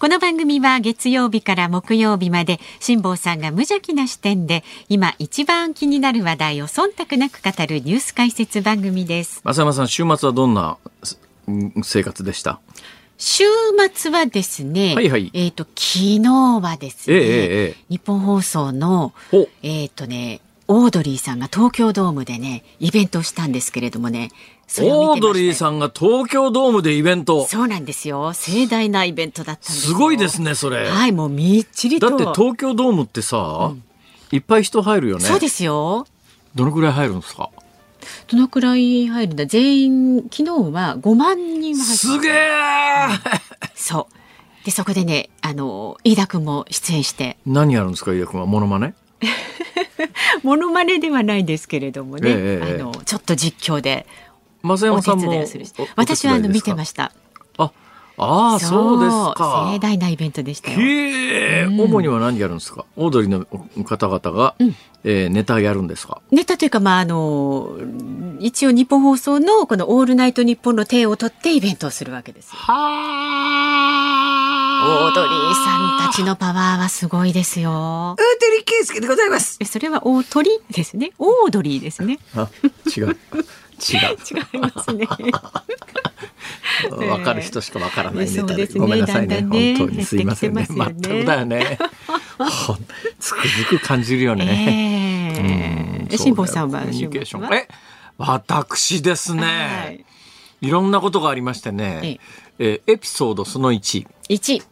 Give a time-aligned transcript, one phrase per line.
[0.00, 9.40] この番組は月曜日から木曜日まで辛坊さんが無邪気な視点で今一番気になる話題を忖度なく語るニュース解説番組です。
[9.44, 10.76] 増山さん週末はどんな
[11.46, 12.60] うん生活でした？
[13.16, 13.44] 週
[13.94, 15.30] 末はですね、はいはい。
[15.32, 15.78] えっ、と昨
[16.20, 16.20] 日
[16.60, 17.84] はですね、ええええええ。
[17.88, 24.30] ニッポン放送のほえっ、とねオードリーさんが東京ドームでねイベントをしたんですけれどもね
[24.80, 27.46] オードリーさんが東京ドームでイベント。
[27.46, 28.32] そうなんですよ。
[28.32, 32.08] 盛大なイベントだったすごいですねそれ、はいもうみっちりと。
[32.10, 33.72] だって東京ドームってさ、
[34.32, 35.24] いっぱい人入るよね。
[35.24, 36.06] そうですよ。
[36.54, 37.50] どのくらい入るんですか？
[38.28, 39.46] どのくらい入るんだ？
[39.46, 42.32] 全員昨日は5万人すげえ！
[43.74, 44.64] そう。
[44.64, 47.36] でそこでねあの飯田君も出演して。
[47.46, 48.46] 何やるんですか飯田君は？
[48.46, 48.94] モノマネ？
[50.42, 52.80] モノマネではないですけれどもね、ええええ。
[52.80, 54.06] あのちょっと実況で
[54.64, 55.44] 増お手山さんも
[55.96, 57.12] 私はあの見てましした
[57.56, 57.72] たあ
[58.16, 59.66] あーそうですか。
[59.72, 60.78] 盛大なイベントでしたよ。
[60.78, 62.84] へえ、主には何やるんですか？
[62.94, 63.44] オードリーの
[63.84, 64.54] 方々が、
[65.02, 66.22] えーネタやるんですか？
[66.30, 67.76] ネタというかまああの
[68.38, 72.58] 一応日本放送のこのオールナイトニッポンの手を取ってイベントをするわけですよ。
[72.68, 77.70] オードリーさんたちのパワーはすごいですよ。
[77.72, 78.22] オード
[78.56, 79.56] リー圭介でございます。
[79.60, 81.10] えそれは大鳥ですね。
[81.18, 82.20] オードリーですね。
[82.36, 82.48] あ
[82.96, 83.16] 違う
[83.92, 84.16] 違う。
[84.54, 85.06] 違いますね。
[87.08, 88.80] わかる人しかわからないネタでですね。
[88.80, 89.42] ごめんなさいね。
[89.42, 90.04] ね本当に。
[90.04, 90.62] すいませんね。
[90.62, 91.78] ね全くだよね。
[93.20, 96.08] つくづく感じるよね、ええ。
[96.10, 96.18] うん。
[96.18, 97.54] 辛坊さんはコミュニケーション。
[97.54, 97.68] え
[98.16, 100.04] 私ですね、はい。
[100.60, 102.00] い、ろんなことがありましてね、
[102.58, 104.62] えーエピソードその1一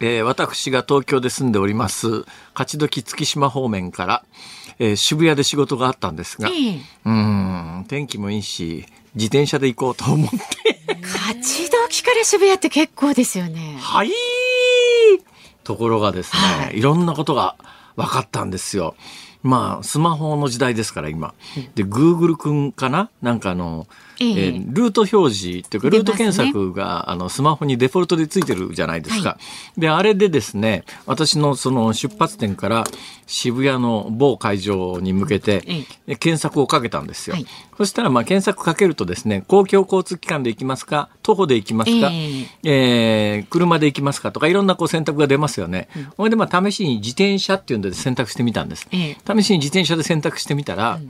[0.00, 2.24] えー私が東京で住んでおります
[2.54, 4.24] 勝どき月島方面から、
[4.78, 7.10] えー渋谷で仕事があったんですが、ええうー
[7.80, 10.36] ん天気もいいし自転車で行こうと思って
[11.02, 13.76] 勝どきから渋谷って結構ですよね。
[13.80, 14.10] はい
[15.64, 17.56] ところがですね、、はいろんなことが
[17.96, 18.96] 分かったんですよ。
[19.42, 21.34] まあスマホの時代ですから今。
[21.74, 23.10] で Google くんかな？
[23.22, 24.34] なんかあの、えええ。
[24.50, 29.38] ールート表示というかルート検索が、あのスマホにデフォルトでついてるじゃないですか。
[29.76, 32.84] であれでですね私のその出発点から
[33.26, 35.62] 渋谷の某会場に向けて、
[36.18, 37.36] 検索をかけたんですよ。
[37.36, 37.46] はい。
[37.78, 43.44] そしたらまあ検索かけるとですね公共交通機関で行きますか徒歩で行きますか、ええ。
[43.46, 45.88] ー車で行きますかとかいろんなこう選択が出ますよね。
[46.16, 48.86] ほ、いでまあ試しに自転車っていうので選択してみたんです。
[48.92, 51.00] え試しに自転車で選択してみたら、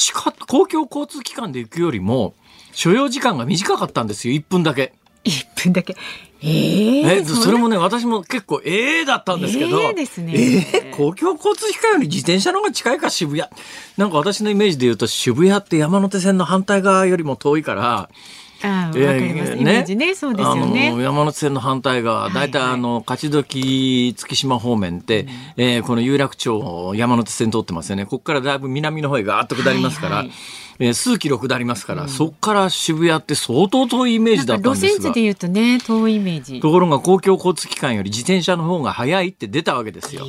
[0.00, 2.34] 地下公共交通機関で行くよりも
[2.72, 4.94] 所要時間が短かったんですよ1分だけ。
[5.24, 5.94] 一分だけ。
[6.42, 13.50] えええそれもね私も結構ええだったんですけど、ええですねえー公共交通機関より自転車の方が近いか渋谷
[13.98, 18.08] なんか私のイメージで言うと渋谷って山手線の反対側よりも遠いから
[18.62, 19.52] ああ、わかえります。
[19.52, 20.94] ーイメージね、そうですよね。
[21.02, 25.26] 山手線の反対側、い大体あの、勝どき月島方面って、
[25.56, 28.04] えーこの有楽町山手線通ってますよね。
[28.04, 30.36] ここからだいぶ南の方へガーッと下りますから、はいはい
[30.80, 34.88] えー数キロ下りますから、そこから渋谷って相当遠いイメージだったんですが。
[34.88, 36.60] 線図で言うとね、遠いイメージ。
[36.60, 40.26] ところが公共交通機関より自転車の方が早いって出たわけですよ。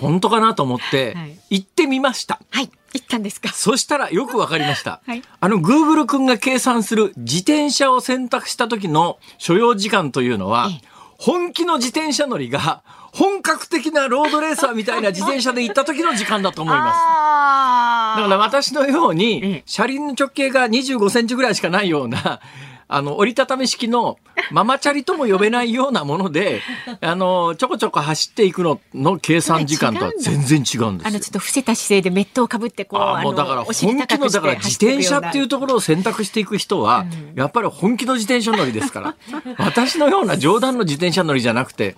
[0.00, 2.40] 本当かなと思ってはい、行ってみました。
[2.50, 3.50] はい、行ったんですか？
[3.52, 5.00] そしたらよくわかりました。
[5.06, 10.90] はいあの、Google 君が計算する自転車を選択した時の所要時間というのは、ええ
[11.22, 16.96] 本気の自転車乗りが、本格的なロードレーサーみたいな自転車で行った時の時間だと思います。
[16.98, 22.40] あだから私のようえにえ、車輪の直径が25センチぐらいしかないような、
[22.88, 24.16] あの、折りたたみ式の
[24.50, 26.62] ママチャリとも呼べないようなもので、
[27.00, 31.08] あの、ちょこちょこ走っていくのの計算時間とは全然違うんですよ。
[31.08, 39.14] あの、ちょっと伏せた姿勢でメットをかぶって、こう、ああもうだから本気のだから自転車っていうところを選択していく人は、やっぱり本気の自転車乗りですから。
[39.58, 41.96] 私のような冗談の自転車乗りじゃなくて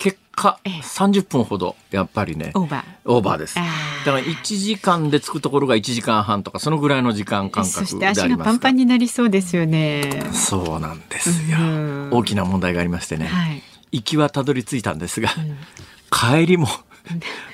[0.00, 2.84] 結果ええ30分ほどやっぱりねオーバー。
[3.04, 10.22] オーバーですあだーから1時間で着くところが1時間半とかそのぐらいの時間間隔であて足がりますからパンパンになりそうですよね。
[10.32, 13.62] そうなんですようん大きな問題がありましてね、はい。
[13.92, 15.28] 行きはたどり着いたんですが、
[16.10, 16.66] 帰りも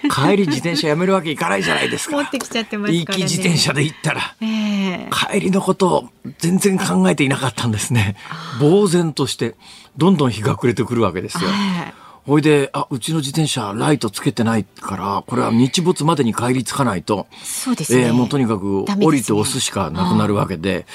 [0.03, 2.17] 帰り自転車やめるわけいかないじゃないですか。
[2.17, 4.37] 持ってきちゃってますからね行き自転車で行ったら。
[4.41, 6.09] ええ帰りのことを
[6.39, 8.15] 全然考えていなかったんですね。
[8.61, 9.57] 呆然として、
[9.97, 11.51] どんどん日が暮れてくるわけですよ。
[11.51, 18.07] はいほいで、あ、うちの自転車ライトつけてないから、これは日没までに帰り着かないと、そうですね。
[18.07, 20.87] えーもうとにかく降りて押すしかなくなるわけで、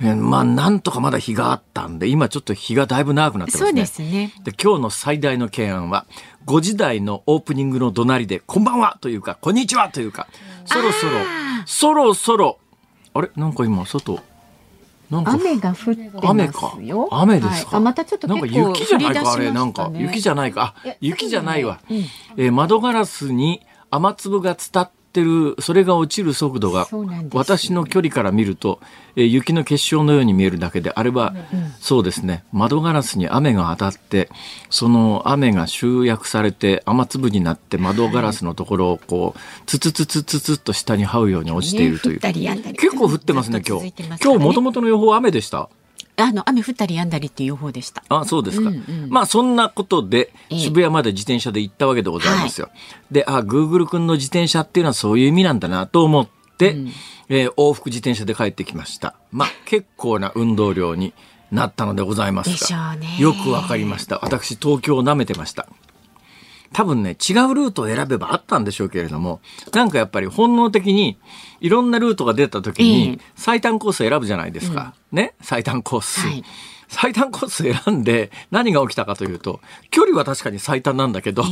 [0.00, 3.68] えーまあなんとかまだ日があったんで、今ちょっと日がだいぶ長くなってますね。
[3.68, 4.32] そうですね。
[4.44, 6.06] で今日の最大の懸案は
[6.46, 10.26] 5時台のオープニングの怒鳴りで「こんばんは」というか「こんにちは」というか
[10.64, 12.58] そろそろあそろそろ
[13.12, 13.30] あれ？
[13.36, 14.20] なんか今外
[15.10, 16.74] 雨が降ってま雨か。
[16.76, 17.08] すよ。
[17.10, 20.74] 雨ですか、はいあまたちょっとなん結構か雪じゃないかねれなんか雪じゃないか。
[21.00, 21.96] 雪じゃないわ、うん。
[22.36, 26.86] えー窓ガラスに雨粒が伝ってるそれが落ちる速度が
[27.32, 28.80] 私の距離から見ると、
[29.16, 31.34] えー雪の結晶のように見えるだけであれは、
[31.80, 32.44] そうですね。
[32.52, 34.28] 窓ガラスに雨が当たって
[34.70, 43.86] その雨が集約されて雨粒になって窓ガラスのところをこうツツツツツツッと下に這うように落ちているという、ね結構降ってますね今日。
[43.86, 44.18] ね。
[44.22, 45.68] 今日もともとの予報雨でした
[46.16, 48.02] あの雨降ったりやんだりっていう予報でした。
[48.08, 48.70] あそうですか。
[48.70, 52.70] うんうんまあそんなことでええ渋谷まで自転車で行ったわけでございますよ。
[53.10, 56.28] で、あ、グーグル君の自転車っていうのはそういう意味なんだなと思っ
[56.58, 56.76] て、
[57.28, 59.14] えー往復自転車で帰ってきました。
[59.30, 61.12] まあ 結構な運動量に
[61.52, 62.52] なったのでございますが。
[62.52, 64.18] でしょうねよくわかりました。
[64.22, 65.66] 私東京を舐めてました。
[66.72, 69.40] 多分ね、違うルートを選べばあったんでしょうけれども、
[69.72, 71.18] なんかやっぱり本能的に、
[71.60, 74.94] いろんなルートが出た時えにえ、最短コースを選ぶじゃないですか。
[75.10, 75.34] ね？
[75.40, 76.20] 最短コース。
[76.20, 76.44] はい
[76.90, 79.60] 最短コース選んで何が起きたかというと、
[79.90, 81.44] 距離は確かに最短なんだけど、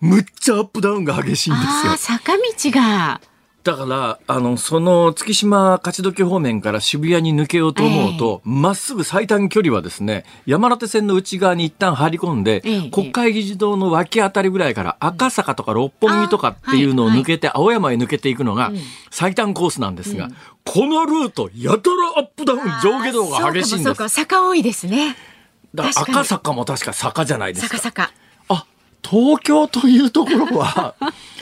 [0.00, 1.96] むっちゃアップダウンが激しいんですよ。
[1.96, 3.20] 坂道が
[3.66, 18.70] だから、あの、その月島勝どき方面から渋谷に抜けようと思うと、ま、っすぐ最短距離はですね、山手線の内側に一旦張り込んで、ええ国会議事堂の脇あたりぐらいから赤坂とか六本木とかっていうのをあはい抜けて、青山へ抜けていくのが
[19.10, 20.30] 最短コースなんですが、
[20.64, 23.84] このルート、やたらアップダウン上下動が激しいんです。
[23.84, 25.16] そうかもそうか坂多いですね。
[25.74, 28.04] だ赤坂も確か坂じゃないですか坂。
[28.04, 28.12] 坂。
[28.48, 28.66] あ、
[29.02, 30.94] 東京というところは、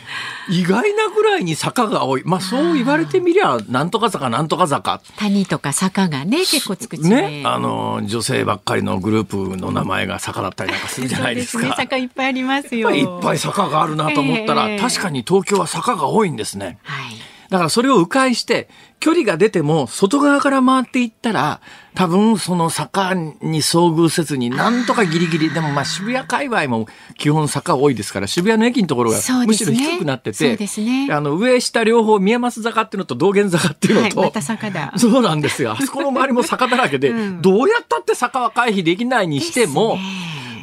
[0.49, 2.23] 意外なぐらいに坂が多い。
[2.25, 5.01] まあそう言われてみりゃ、なんとか坂、なんとか坂。
[5.17, 11.61] 谷とか坂がね結構つく地ね、あの、女性ばっかりのグループの名前が坂だったりなんかするじゃないですか。
[11.63, 12.91] そうね坂いっぱいありますよ。
[12.91, 16.79] いっぱい坂があるなと思ったら、ええ確かに東京は坂が多いんですね。
[16.83, 17.15] はい。
[17.51, 18.69] だからそれを迂回して、
[19.05, 21.61] 距離が出ても外側から回っていったら、
[21.95, 26.87] 多分その坂に遭遇せずに、なんとかギリギリ、でもまあ渋谷界隈も
[27.19, 31.09] 基本坂多いですから、渋谷の駅のところがむしろ低くなってて、ね。
[31.11, 34.95] あの上下両方宮益坂っていうのと道玄坂っていうのと、はいまた坂だ。
[34.97, 35.73] そうなんですよ。
[35.73, 37.43] あそこの周りも坂だらけで、うん。
[37.43, 39.99] どうやったって坂は回避できないにしても、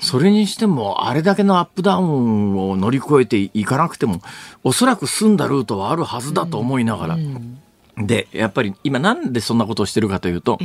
[0.02, 4.20] それにしても、あれだけのアップダウンを乗り越えていかなくても、
[4.64, 7.18] おそらく済んだルートはあるはずだと思いながら。
[7.98, 10.60] で、やっぱり今なんでそんなことをしてるかというと、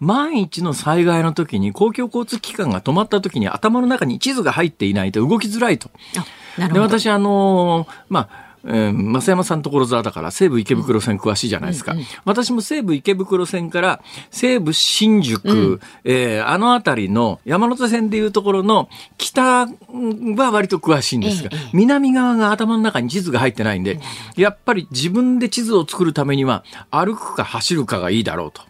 [0.00, 5.88] 万一の災害の時に公共交通機関が止まった時に頭の中に地図が入っていないと動きづらいと。
[6.12, 6.98] で、あなるほど。
[6.98, 11.94] 私、あのーまあ、えー増山さん所沢だから西武池袋線詳しいじゃないですか。
[12.24, 18.88] 私も西武池袋線から西武新宿、えーあの辺りの山手線でいうところの
[19.18, 24.00] 北は割と詳しいんですが、南側が頭の中に地図が入ってないんで、
[24.36, 28.62] やっぱり自分で地図を作るためには歩くか走るかがいいだろうと。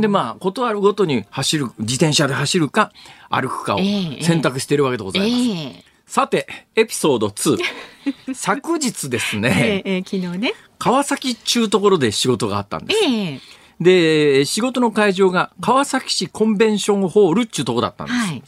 [0.00, 2.92] で、まあ、ことあるごとに走る、自転車で走るか
[3.30, 5.42] 歩くかをええ選択しているわけでございます。
[5.42, 7.58] ええさて、エピソード2。
[8.34, 10.54] 昨日ですええね、ええ昨日ね。
[10.78, 13.04] 川崎っちゅうところで仕事があったんです。
[13.04, 13.40] ええ
[13.78, 18.18] で、仕事の会場が川崎市コンベンションホールっちゅうとこだったんです。
[18.18, 18.42] はい。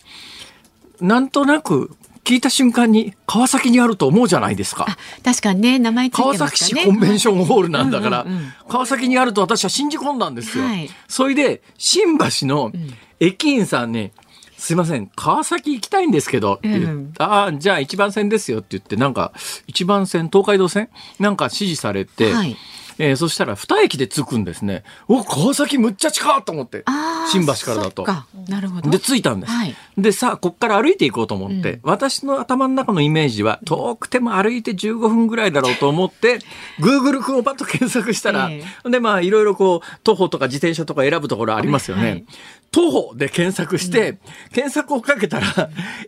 [1.03, 4.87] なんとなく聞いた瞬間に川崎にあると思うじゃないですか。
[4.89, 6.35] あ確かにね名前ついて川。
[6.35, 10.65] 崎市コンベンションホールなんだから、うんうんうん川崎にあると私は信じ込んだんですよ。
[10.65, 12.73] はいそれで、新橋の
[13.19, 14.13] 駅員さんに、
[14.61, 19.33] すいません、川崎行きたいんですけど、って言っああ、じゃあ一番線ですよって言って、なんか、
[19.67, 20.91] 一番線、東海道線？
[21.19, 22.57] なんか指示されて、はい
[22.99, 24.85] えーそしたら二駅で着くんですね。
[25.09, 26.85] お、川崎むっちゃ近っと思って
[27.33, 28.05] 新橋からだと。
[28.47, 28.91] なるほど。
[28.91, 29.53] で、着いたんです。
[29.53, 36.39] はいで、さあ、こっから歩いていこうと思って、私の頭の中のイメージは、遠くても歩いて15分ぐらいだろうと思って、
[36.79, 42.11] Google 君をパッと検索したら、えで、まあ、いろいろこう、徒歩とか自転車とか選ぶところありますよね。
[42.11, 42.25] はい。
[42.73, 44.19] 徒歩で検索して、
[44.53, 45.47] 検索をかけたら、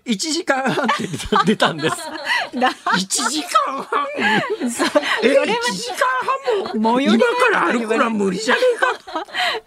[0.07, 1.09] 1時間半って
[1.47, 1.97] 出たんです。
[2.55, 4.07] 1時間半。
[4.17, 8.93] え、1時間半も、今から歩くのは無理じゃねえか。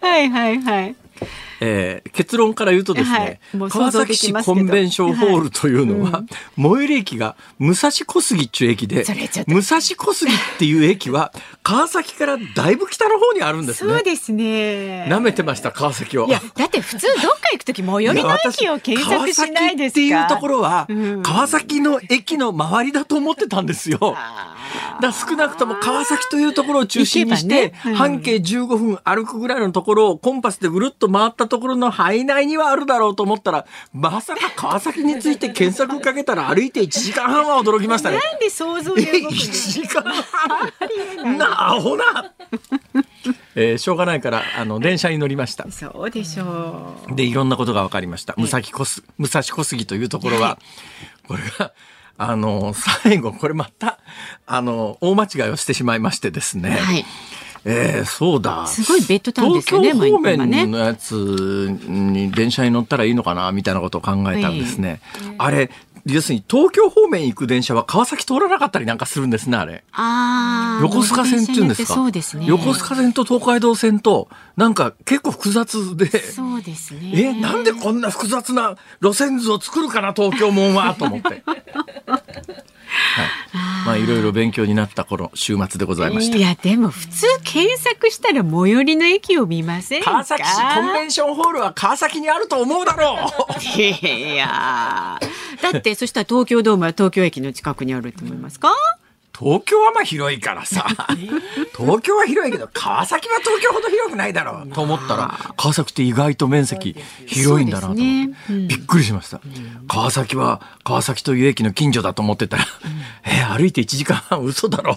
[0.00, 0.96] はいはいはい。
[1.60, 3.70] えー結論から言うとですね、はい。
[3.70, 6.22] 川崎市コンベンションホールというのは、
[6.56, 9.04] 最寄り駅が武蔵小杉っていう駅で
[9.46, 11.32] 武蔵小杉っていう駅は
[11.62, 13.92] 川崎からだいぶ北の方にあるんですね。
[13.92, 15.06] そうですね。
[15.10, 16.26] 舐めてました川崎を。
[16.26, 21.22] いや、だって普通どっか行くとき最寄りの駅を検索しないですかっていうところは、うん。
[21.22, 24.16] 川崎の駅の周りだと思ってたんですよ。
[25.00, 27.72] だ少なくとも川崎というところを中心にして、ね。
[27.84, 27.94] うん。
[27.94, 38.18] 半径15分歩くぐらいのところをコンパスでぐるっと回ったところの範囲内にはあるだろうと思ったら、まさか川崎について検索かけたら歩いて1時間半は驚きましたね。
[38.18, 42.32] なんで想像で動くん1です時間半なあほな、
[43.54, 45.64] えーしょうがないからあの電車に乗りました。
[45.64, 47.14] かそうでしょう。
[47.14, 48.34] でいろんなことが分かりました。
[48.36, 50.58] 武蔵小杉武蔵小杉というところは、
[51.28, 51.72] これが
[52.18, 52.74] あの
[53.04, 53.98] 最後これまた
[54.46, 57.04] あの大間違いをしてしまいましてですね、はい。
[57.68, 65.00] えーそうだすごいベッドタウンですよね東京方面のやつに電車に乗ったらいいのかなみたいなことを考えたんですね、
[65.38, 65.70] あれ
[66.08, 69.82] 要するに東京方面行く電車は川崎通らなかったりなんかするんですねあれ。
[69.90, 70.82] ああ。
[70.82, 71.94] 横須賀線っていうんですか？
[71.94, 72.46] そうですね。
[72.46, 77.10] 横須賀線と東海道線となんか結構複雑でそうですね。
[77.12, 81.42] えなんでこんな複雑な路線図を作るかな東京門はと思って。
[82.96, 86.36] はい、まあいろいろ勉強になった頃週末でございました。
[86.36, 90.10] いやでも普通検索したら最寄りの駅を見ませんか？
[90.10, 93.80] 川崎市コンベンションホールは川崎にあると思うだろう。
[93.80, 98.74] いやーだってそしたら東京ドームは東京駅の近くにあると思いますか？
[99.38, 100.86] 東京はまあ広いからさ。
[101.76, 104.68] 東京は広いけど川崎は東京ほど広くないだろう。
[104.68, 108.30] と思ったら川崎って意外と面積広いんだなとね。
[108.48, 108.68] うん。
[108.68, 109.40] びっくりしました、
[109.88, 112.66] 川崎は川崎という駅の近所だと思ってたら、
[113.24, 114.96] え歩いて1時間半嘘だろ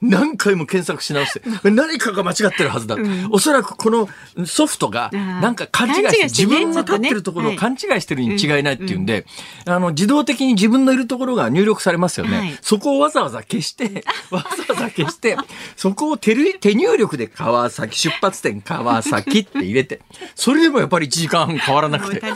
[0.00, 2.96] 何回も検索し直して何かが間違ってるはずだ、
[3.30, 4.08] おそらくこの
[4.46, 5.40] ソフトがー。
[5.40, 6.22] なんか勘違いしてね。
[6.24, 8.94] 自分が立ってるところを勘違いしてるに違いないってい。
[8.94, 9.26] うんで、
[9.66, 12.58] あの自動的に自分のいるところが入力されますよね、はい。
[12.60, 15.36] そこをわざわざ消して わざわざ消して
[15.76, 20.00] そこを手る手入力で川崎出発点川崎って 入れて
[20.34, 22.34] それでもやっぱり1時間半変わらなくて壊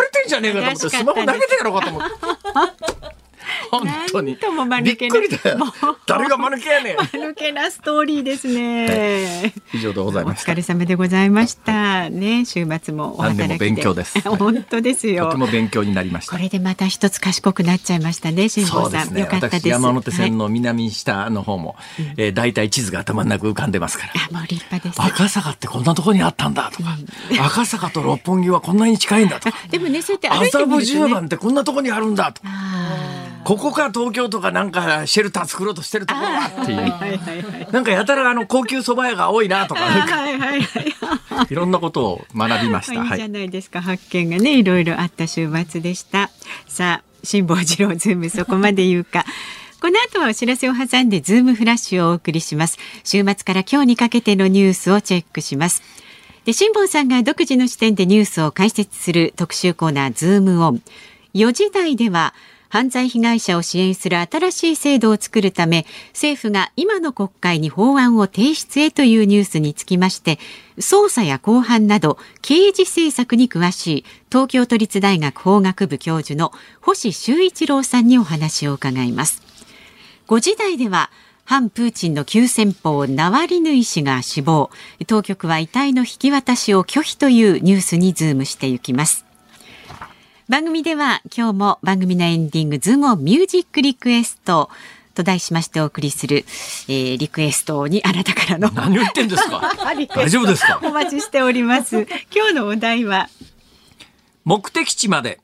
[0.00, 2.95] れてんじゃねえかと思ってスマホ投げてやろうかと思って。
[3.70, 4.36] 本当に。
[4.36, 5.08] とも間抜け
[6.06, 6.96] 誰が間抜けやねん。
[7.30, 9.52] 抜けなストーリーですね。
[9.72, 10.52] 以上でございおました。
[10.52, 12.08] 疲れ様でございました。
[12.10, 13.16] ね、週末も。
[13.20, 14.20] 何でも勉強です。
[14.28, 15.36] 本当ですとよて。
[15.36, 16.32] も勉強になりました。
[16.32, 19.18] これでまた一つ賢くなっちゃいましたね、辛坊さん。
[19.18, 19.68] よかったです。
[19.68, 20.30] 私山手線はい。
[20.32, 21.76] の南下の方も、
[22.16, 24.12] えー、大体地図が頭の中浮かんでますから。
[24.30, 25.00] あ、もう立派です。
[25.02, 26.96] 赤坂ってこんなとこにあったんだとか、
[27.40, 29.58] 赤坂と六本木はこんなに近いんだとか。
[29.70, 30.82] でもね、そうやって麻布。
[30.82, 32.48] 十番ってこんなとこにあるんだとか。
[32.48, 37.72] あここか東京とかなんかシェルター作ろうとしてるところはっていう。
[37.72, 39.82] なんかやたらあの高級蕎麦屋が多いなとか。
[41.48, 42.94] いろんなことを学びました。
[42.94, 43.28] いいじゃはい。
[43.28, 46.30] ないですか、発見がねいろいろあった週末でした。
[46.66, 49.24] さあ辛坊治郎ズームそこまで言うか。
[49.80, 52.78] この後はお知らせを挟んでズームフラッシュをお送りします。
[53.04, 55.84] 週末から今日にかけてのニュースをチェックします。
[56.46, 60.82] で辛坊さんが独自の視点でニュースを解説する特集コーナーズームオン。
[61.34, 62.34] 4時台では
[62.76, 70.38] 犯罪被害者を支援する新しい制度を作るため政府が今の国会に法案を提出へというニュースにつきまして
[70.76, 76.52] 捜査や公判など刑事政策に詳しい東京都立大学法学部教授の
[76.82, 79.40] 星周一郎さんにお話を伺います。
[80.28, 81.10] 5時台では
[81.46, 84.68] 反プーチンの急先鋒ナワリヌイ氏が死亡。
[85.06, 89.25] 当局は遺体の引き渡しを拒否というニュースにズームしていきます。
[90.48, 94.70] 番組では今日も番組のエンディングズームミュージックリクエスト
[95.14, 96.44] と題しましてお送りする、
[96.86, 99.60] えーリクエストにあなたからの何を言ってんですか？
[100.14, 100.78] 大丈夫ですか？
[100.84, 102.06] お待ちしております。
[102.32, 103.28] 今日のお題は？
[104.44, 105.40] 目的地まで。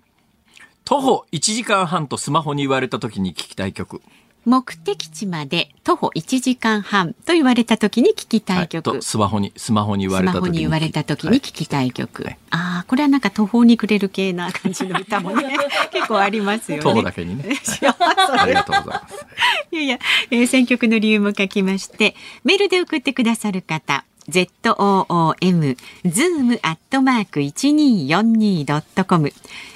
[0.85, 4.03] 徒歩1時間半とスマホに言われた時に聞きたい曲。
[4.45, 8.99] 目的地まで徒歩1時間半と言われた時に聞きたい曲、はい。
[9.01, 10.49] とスマホに、スマホに言われた時に。
[10.49, 12.39] ホに言われた時に聞きたい曲、はい。
[12.51, 15.57] ああこれはなんか途方に暮れる系な感じの歌もね
[15.93, 16.83] 結構ありますよね。
[16.83, 17.45] 徒歩だけにね。
[17.99, 18.41] はい。
[18.41, 19.27] ありがとうございます。
[19.71, 19.99] いやいや、
[20.31, 29.33] えー選曲の理由も書きまして、メールで送ってくださる方、zoom、zoom アットマーク 1242.com。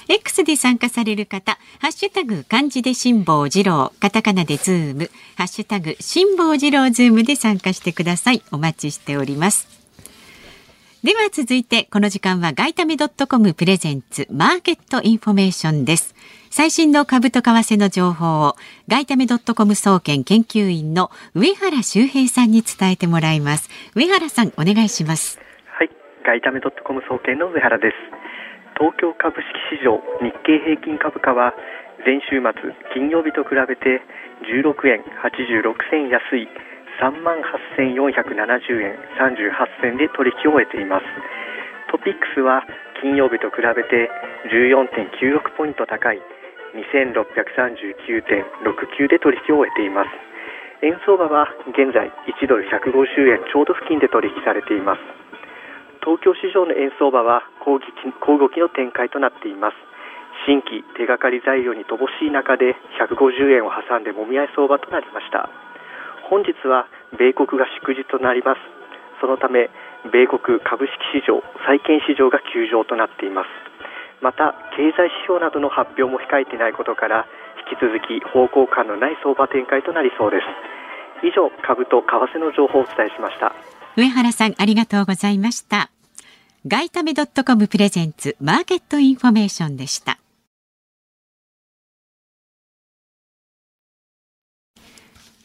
[0.08, 8.42] X で参加される方、ハッシュタグ漢字で辛坊治郎、カタカナでズーム、ハッシュタグ辛坊治郎ズームで参加してください。
[8.52, 9.76] お待ちしております。
[11.02, 16.16] では続いてこの時間は外為ドットコムプレゼンツマーケットインフォメーションです。
[16.50, 18.56] 最新の株と為替の情報を
[18.88, 23.68] 外為ドットコム総研研究員の上原修平さんに伝えてもらいます。
[23.94, 25.38] 上原さんお願いします。
[25.68, 25.90] はい。
[26.26, 27.94] 外為ドットコム総研の上原です
[28.74, 31.54] 東京株式市場日経平均株価は
[32.02, 32.50] 前週末
[32.90, 34.02] 金曜日と比べて
[34.42, 36.50] 16円86銭安い
[36.98, 37.38] 3万
[37.78, 41.06] 8470円38銭で取引を終えています
[41.94, 42.66] トピックスは
[43.00, 44.10] 金曜日と比べて
[44.50, 46.18] 14.96ポイント高い
[46.76, 50.10] 2639.69で取引を終えています。
[50.82, 55.00] 円相場は現在1ドル150円ちょうど付近で取引されています。
[56.04, 57.84] 東京市場の円相場は小動
[58.48, 59.76] きの展開となっています。
[60.46, 65.50] 新規手がかり材料に乏しい中で150円を挟んでもみ合い相場となりました。
[66.28, 66.86] 本日は
[67.18, 68.60] 米国が祝日となります。
[69.20, 69.70] そのため
[70.12, 73.48] 米国株式市場債券市場が休場となっています。
[74.20, 77.26] また経済指標などの発表も控えていないことから
[77.70, 81.26] 引き続き方向感のない相場展開となりそうです。
[81.26, 82.06] 以上株と為
[82.36, 83.54] 替の情報をお伝えしました。
[83.96, 85.90] 上原さんありがとうございました。
[86.66, 90.18] 外為ドットコムプレゼンツマーケットインフォメーションでした。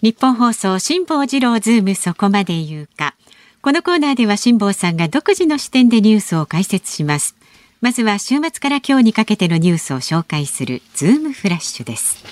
[0.01, 3.15] ニッポン放送辛坊治郎ズームそこまで言うか。
[3.61, 7.35] このコーナーでは辛坊さんが独自の視点でニュースを解説します。
[7.81, 12.23] まずは週末から今日にかけてのニュースを紹介するズームフラッシュです。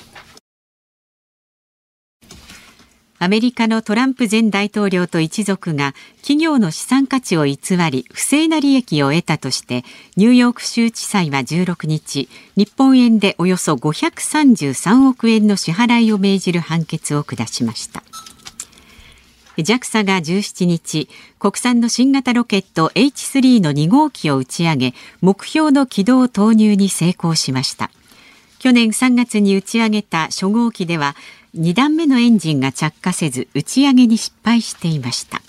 [3.17, 7.57] アメリカのトランプ前大統領と一族が企業の資産価値を偽
[7.91, 9.83] り不正な利益を得たとして
[10.15, 18.03] ニューヨーク州地裁は16日日本円でおよそ533億円の支払いを命じる判決を下しました。
[19.61, 27.91] JAXA が17日国産の新型ロケット H3 の2号機を打ち上げ目標の軌道投入に成功しました。
[28.59, 31.15] 去年3月に打ち上げた初号機では
[31.57, 35.41] 2段目のエンジンが着火せず打ち上げに失敗していました。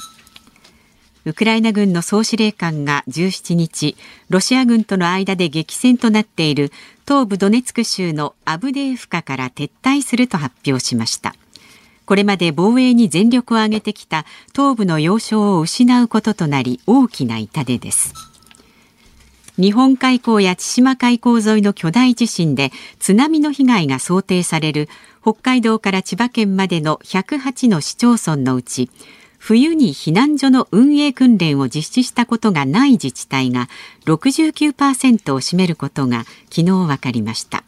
[1.26, 3.96] ウクライナ軍の総司令官が17日
[4.30, 6.72] ロシア軍との間で激戦となっている
[7.06, 11.34] 東部ドネツク州のアブデーフカから撤退すると発表しました。
[12.10, 18.14] これまで防衛に全力を挙げてきた東部の要衝を失うこととなり大きな痛手です。
[19.56, 24.88] 日本海溝や千島海溝沿いの巨大地震で津波の被害が想定される
[25.22, 28.90] 北海道から千葉県までの108の市町村のうち
[29.38, 33.68] 冬に避難所の運営訓練を実施したことがない自治体が
[34.06, 37.62] 69%を占めることが昨日分かりました。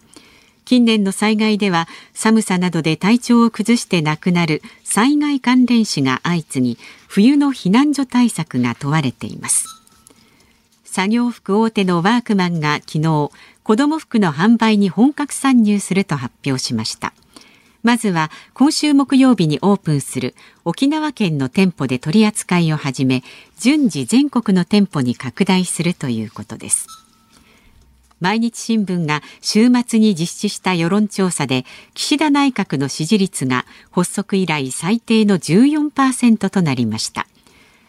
[0.64, 9.66] 近年の災害では寒さなどで体調を崩して亡くなる災害関連死が相次ぎ冬の避難所対策が問われています。
[10.84, 13.30] 作業服大手のワークマンが昨日
[13.62, 17.14] 子ども服の販売に本格参入すると発表しました。
[17.82, 23.24] まずは今週木曜日にオープンする沖縄県の店舗で取り扱いを始め
[23.58, 27.01] 順次全国の店舗に拡大するということです。
[28.22, 37.26] 毎日新聞が週末に実施した世論調査で岸田内閣の支持率が発足以来最低の14%となりました。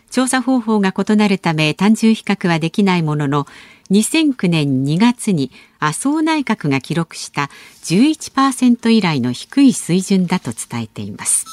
[0.09, 3.45] 調査方法が異なるため単純比較はできないものの
[3.91, 7.51] 2009年2月に麻生内閣が記録した
[7.83, 11.45] 11%以来の低い水準だと伝えています。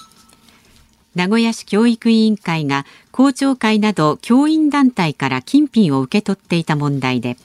[1.15, 7.37] 名古屋市教育委員会が校長会など教員団体から金品を受け取っていた問題で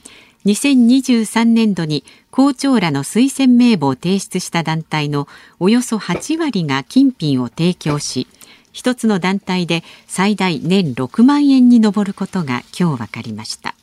[0.46, 5.28] 2023年度に校長らの推薦名簿を提出した団体の
[5.60, 8.28] およそ8割が金品を提供し
[8.72, 13.74] 一つの団体で最大年6万円に上ることが今日分かりました。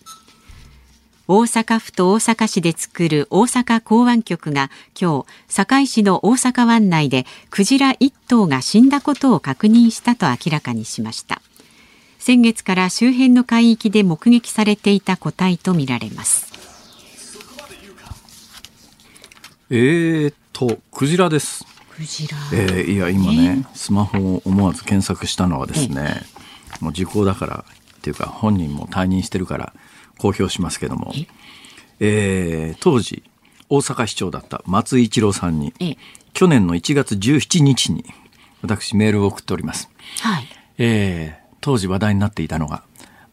[1.29, 4.71] 大阪府と大阪市で作る大阪港湾局が
[5.01, 11.41] 今日堺市の大阪湾内でクジラ1頭が死んだことを確認したと明らかにしました。
[12.19, 16.52] 先月から周辺の海域で目撃されていた個体とみられます。
[19.75, 21.65] えーとクジラです。
[21.97, 26.25] クジラ、えー、いや今ね、スマホを思わず検索したのはですね、
[26.83, 27.65] もう時効だから
[27.97, 29.73] っていうか本人も退任してるから
[30.19, 31.15] 公表しますけども、
[32.01, 33.23] えー、当時
[33.71, 35.73] 大阪市長だった松井一郎さんに、
[36.35, 38.05] 去年の1月17日に
[38.61, 39.89] 私メールを送っております。
[40.21, 42.83] はい、えー、当時話題になっていたのが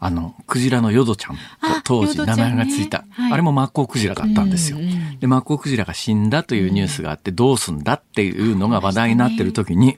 [0.01, 1.35] あの、クジラのヨドちゃん。
[1.35, 1.39] と
[1.83, 2.99] 当時名前がついた。
[2.99, 4.77] あねはい、あれもマッコウクジラだったんですよ。
[4.77, 9.97] うんうん、で、マッコウクジラが死んだというニュースがあって、どうすんだっていうのが話題になってる時に、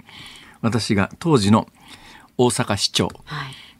[0.62, 1.68] 私が当時の
[2.38, 3.10] 大阪市長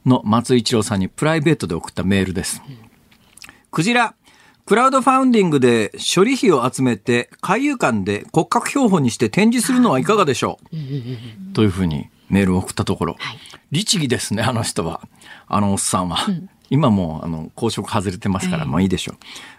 [0.06, 2.62] の松井一郎さんにプライベートで送ったメールです。
[3.70, 4.14] クジラ、
[4.64, 11.52] クラウドファウンディングで処理費を集めて海遊館で骨格標本にして展示するのはいかがでしょう？
[11.52, 13.16] というふうにメールを送ったところ、
[13.72, 15.00] 律儀ですね、あの人は。
[15.48, 16.18] あのおっさんは。
[16.70, 19.16] 今もうあの公職外れてますから、ええまあいいでしょう。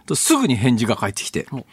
[0.08, 1.65] とすぐに返事が返ってきてお、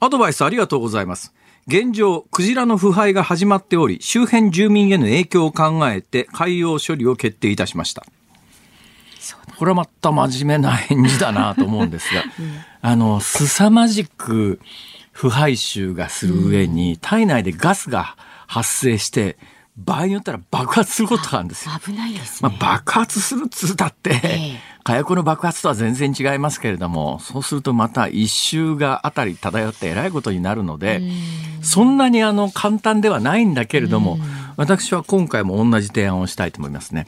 [0.00, 1.32] アドバイスありがとうございます。
[1.66, 8.04] 現状、クジラの腐敗が始まっており、周辺住民への影響を考えて海洋処理を決定いたしました。
[9.58, 12.24] これはまた真面目な返事だなと思うんですが、
[12.82, 14.60] あの、凄まじく
[15.12, 18.16] 腐敗臭がする上に、体内でガスが
[18.46, 19.38] 発生して、
[19.76, 21.74] 場合によったら爆発することがあるんですよ。
[21.84, 31.00] 危ないですまあね。、爆発するっつうだって、ええ火薬の爆発とは全然違いますけれども、そうするとまた一周があたり漂ってえらいことになるので、
[31.62, 34.18] そんなにあの簡単ではないんだけれども、
[34.58, 37.06] 私は今回も同じ提案をしたいと思いますね。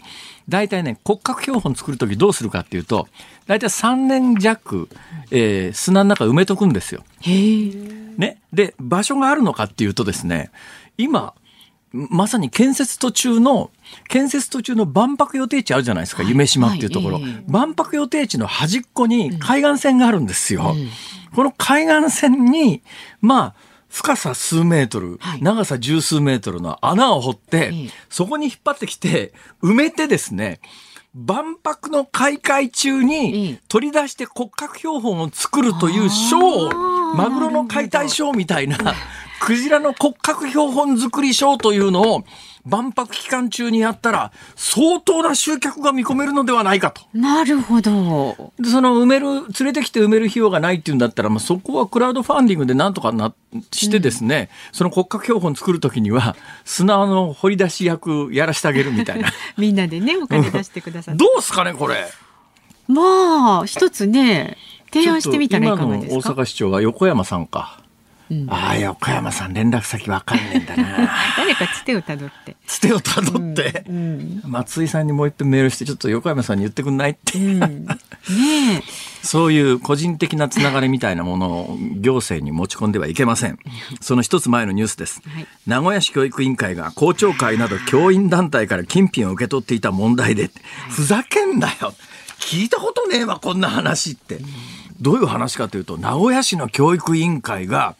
[0.49, 3.09] 大体ね、骨格標本作るときどうするかっていうと、
[3.47, 4.89] 大体3年弱、
[5.31, 7.05] えー砂の中埋めとくんですよ。
[8.17, 8.39] ね。
[8.55, 10.51] で、場所があるのかっていうとですね、
[10.97, 11.35] 今、
[11.93, 13.71] まさに建設途中の、
[14.09, 16.33] 建設途中の万博予定地あるじゃないですか、はい。
[16.33, 17.45] 夢島っていうところ、はいええ。
[17.47, 20.75] 万博予定地の端っこに海岸線があるんですよ。
[20.77, 20.91] うん。
[21.35, 22.83] この海岸線に、
[23.21, 23.55] まあ、
[23.89, 25.43] 深さ数メートル、はい。
[25.43, 27.91] 長さ十数メートルの穴を掘って、ええ。
[28.11, 30.61] そこに引っ張ってきて、埋めてですね、
[31.15, 38.77] 万博の開会中えにえ取り出して骨格標本を作るというショーマグロの解体ショーみたいな、
[39.41, 42.25] クジラの骨格標本作りショーというのを
[42.65, 47.03] 万博期間中にやったら、相当な集客が見込めるのではないかと。
[47.15, 48.53] なるほど。
[48.59, 49.27] で、その埋める、
[49.61, 53.33] 連れてきて埋める費用がないっていうんだったら、まあ、そこはクラウドファンディングでなんとかな、
[53.73, 59.29] してですね、その骨格標本作るときには、砂の掘り出し役やらしてあげるみたいな。
[59.57, 61.19] みんなでね、お金出してくださって。
[61.25, 62.09] どうすかね、これ。
[62.89, 64.57] まあ、一つね、
[64.93, 66.13] 提案してみたらいかがですか？
[66.15, 67.79] 今の大阪市長が横山さんか。
[68.31, 71.11] うんああ、横山さん連絡先わかんねえんだな。
[71.37, 72.57] 誰かつてをたどって。
[72.67, 74.43] つてをたどって、うん。
[74.45, 77.39] 松井さんにもう一遍メールして、ちょっと横山さんに言ってくんないって。
[77.39, 77.99] うん、ね
[78.79, 78.83] え。
[79.23, 83.59] そういう個人的なつながりみたいなものを行政に持ち込んではいけません。
[84.01, 85.23] その一つ前のニュースです。
[85.27, 90.51] はい名古屋市教育委員会が校長会など教員団体から金品を受け取っていた問題で、
[90.91, 91.95] ふざけんなよ。
[92.39, 94.39] 聞いたことねえわ、こんな話って。
[95.01, 97.97] どういう話かというと、名古屋市の教育委員会が、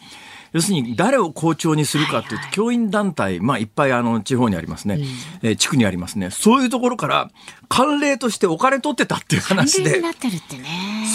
[0.53, 5.01] 要するに誰を校長にするかっていうと、教員団体、まあいっぱいあの地方にありますね、
[5.43, 6.31] えー地区にありますね。
[6.31, 7.31] そういうところから、
[7.69, 10.03] 慣例としてお金取ってたっていう話で綺麗に。
[10.05, 10.65] なってるってね。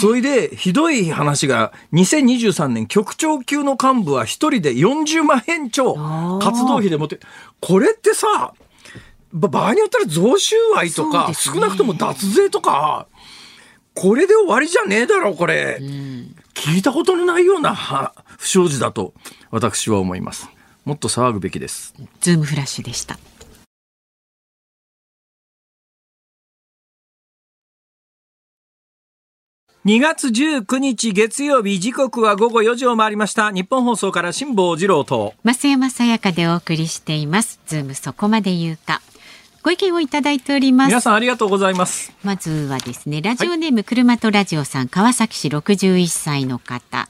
[0.00, 5.94] それで、ひどい話が、2023年局長級の幹部は一人で40万円超
[6.40, 7.18] 活動費で持って、
[7.60, 8.54] これってさ、
[9.32, 13.06] ば場合によったら増収賄とか、少なくとも脱税とか、
[13.94, 15.78] これで終わりじゃねえだろ、これ。
[15.80, 16.34] うん。
[16.54, 19.14] 聞いたことのないようなは不祥事だと、
[19.50, 20.48] 私は思います。
[20.84, 21.94] もっと騒ぐべきです。
[22.20, 23.18] ズームフラッシュでした。
[29.84, 33.50] 2月19日月曜日時刻は午後4時を回りました。
[33.50, 35.34] 日本放送から辛坊治郎と。
[35.44, 37.58] 増山さやかでお送りしています。
[37.66, 39.02] ズームそこまで言うか。
[39.62, 41.00] ご意見をいただいております皆。
[41.00, 42.12] さんありがとうございます。
[42.24, 47.08] まずはですね、ラジオネーム車とラジオさん、川崎市61歳の方。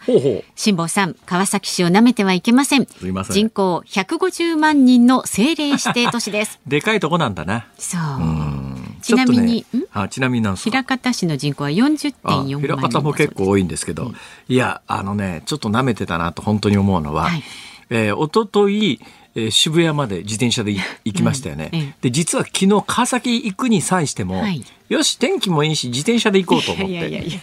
[0.54, 2.86] 辛坊さん、川崎市を舐めてはいけません。
[3.30, 6.60] 人口150万人の政令指定都市です。
[6.68, 7.66] でかいとこなんだな。
[7.78, 8.00] そう。
[8.20, 8.62] うん
[9.02, 10.70] ちなみにねあちなみになんですか？
[10.70, 14.12] 平方市の人口は40.4あ万人平方も結構多いんですけど、
[14.48, 17.42] いやあのねちょっと舐めてたなと本当に思うのは、はい
[17.90, 19.00] えー、一昨日
[19.34, 21.78] えー渋谷まで自転車でい行きましたよね、うん。
[21.78, 24.64] ええで実は昨日川崎行くに際しても、はい。
[24.88, 27.40] よし天気もいいし自転車で行こうと思って。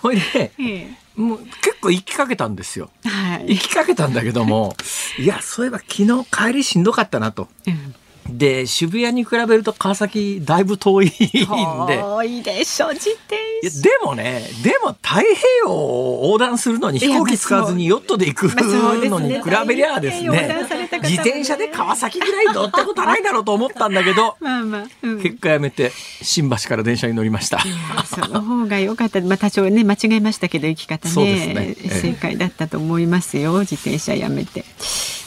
[0.00, 2.90] ほいでえもう結構行きかけたんですよ。
[3.04, 3.54] えはい。
[3.54, 4.74] 行きかけたんだけども
[5.18, 7.48] いやそういえば昨日帰りしんどかったなと。
[7.66, 7.94] うん
[8.28, 13.82] で渋谷に比べると川崎だいぶ遠いんで遠いでしょ自転車。
[13.82, 15.26] でもね、でも太平
[15.64, 20.66] 洋を横断するのに飛行機使わずにヨットで行くのに比べりゃあですね
[21.02, 24.86] 自転車で川崎ぐらい乗ったことはないだろうと思ったんだけど、 まあまあ。
[25.02, 27.60] うん結果やめて新橋から電車に乗りました。
[28.06, 29.20] その方が良かった。
[29.20, 33.58] まあ多少ね間違えましたけど生き方ねそうですねええ正解だったと思いますよ。
[33.60, 34.64] 自転車やめて。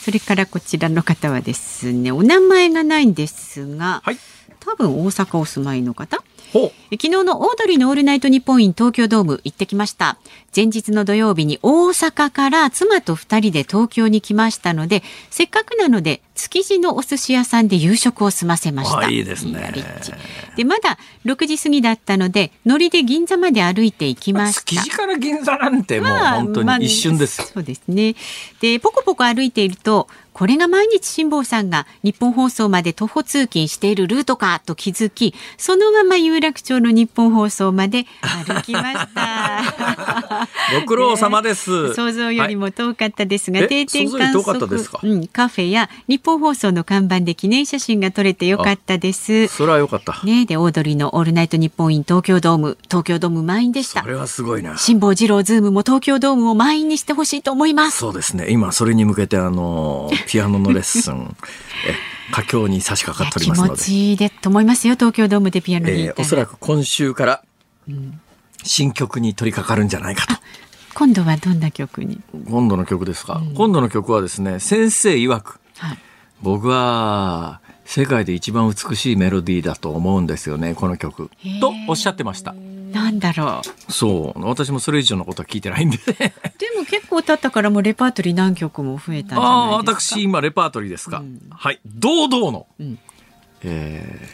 [0.06, 4.18] それからこちらの方はですねお名前がないんですが、はい。
[4.66, 6.24] 多分大阪お住まいの方。
[6.54, 10.18] 昨日のオードリーのオールナイトニッポンイン東京ドーム行ってきました。
[10.56, 19.00] 前日の土曜日に大阪から妻と二人で東京に来ましたので、せっかくなので築地のお寿司屋さんで夕食を済ませました。
[19.00, 19.74] あいいですね
[20.56, 24.62] で、まだ6時過ぎだったので、乗りで銀座まで歩いて行きました。
[24.62, 27.52] 築地から銀座なんてもうまあ本当まあに一瞬です。
[27.54, 28.16] そうですね。
[28.62, 38.06] で、ポコポコ歩いていると、これが毎日辛坊さんがニッポン放送まで徒歩通勤しているルートかと気づき、そのまま有楽町のニッポン放送まで
[38.46, 39.64] 歩きました。
[40.82, 41.94] ご苦労様です。
[41.94, 49.48] 想像よりも遠かったですが、はい定点観測、うん、カフェやニッポン放送の看板で記念写真が撮れてよかったです。
[49.48, 50.20] それは良かった。
[50.26, 54.08] ねでオードリーのオールナイトニッポン in 東京ドーム東京ドーム満員でしたそ。
[54.10, 54.78] れはすごいな。
[54.78, 58.00] 辛坊治郎ズームも東京ドームを満員にしてほしいと思います。
[58.00, 58.48] そうですね。
[58.50, 61.36] 今それに向けてあのピアノのレッスン
[61.88, 61.96] え
[62.32, 63.72] 佳境に差し掛かっており気ますので。
[63.74, 67.44] 持ちいいでと思いますよ東京ドームでピアノにえーおそらく今週から
[68.64, 70.34] 新曲に取り掛かるんじゃないかと。
[70.96, 73.42] 今度はどんな曲に、今度の曲ですか？
[73.56, 75.98] 今度の曲はですね、先生曰く、はい、
[76.42, 81.30] 僕は世界で一番美しいメロディーだと思うんですよね、この曲。
[81.60, 82.56] とおっしゃってました。
[82.94, 84.42] なんだろうそう。
[84.46, 85.98] 私もそれ以上のことは聞いてないんで。
[85.98, 86.32] で
[86.78, 91.20] も結構経ったからもうレパートリー何曲も増えたんじゃないですか私今レパートリーですか？
[91.20, 91.40] うん。
[91.50, 91.80] はい。
[91.86, 92.98] 堂々の、ん。
[93.64, 94.30] え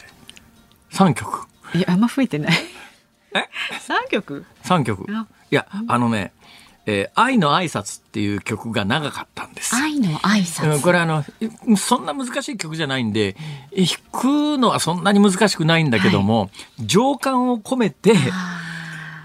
[0.90, 1.46] ー、3曲。
[1.74, 2.52] いやあんま増えてない。
[3.34, 3.48] え？
[3.80, 5.06] 三曲？3曲。
[5.10, 6.32] あいや、あのね、
[6.86, 9.74] えー愛の挨拶っていう曲が長かったんです。
[9.76, 11.24] 愛の挨拶、うんこれあの、
[11.68, 13.36] いそんな難しい曲じゃないんで、
[13.76, 13.86] 弾
[14.56, 18.12] くのはそんなに難しくないんだけども、情感を込めて、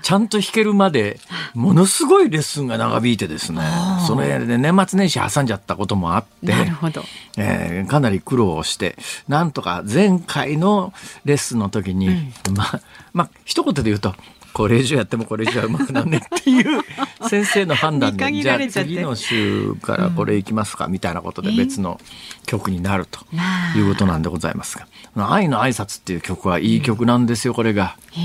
[0.08, 1.20] ちゃんと弾けるまで、
[1.54, 3.60] ものすごいレッスンが長引いてですね、
[4.08, 7.04] その辺で年末年始挟んじゃったこともあって、なるほど。
[7.36, 8.96] えーかなり苦労をして、
[9.28, 10.93] なんとか前回の
[11.26, 14.15] レッスンの時に、まあ、まあ、一言で言うと、
[14.54, 16.82] これ以上やってもこれ以上はうまくなんねっていう
[17.28, 22.00] 先生の判断見で、じゃあ次の週からこれいきますかみたいなことで別の
[22.46, 27.96] 曲になるとまあいうことなんでございますが、愛の挨拶っていう曲はいい曲なんですよ、これが。
[28.12, 28.24] へえ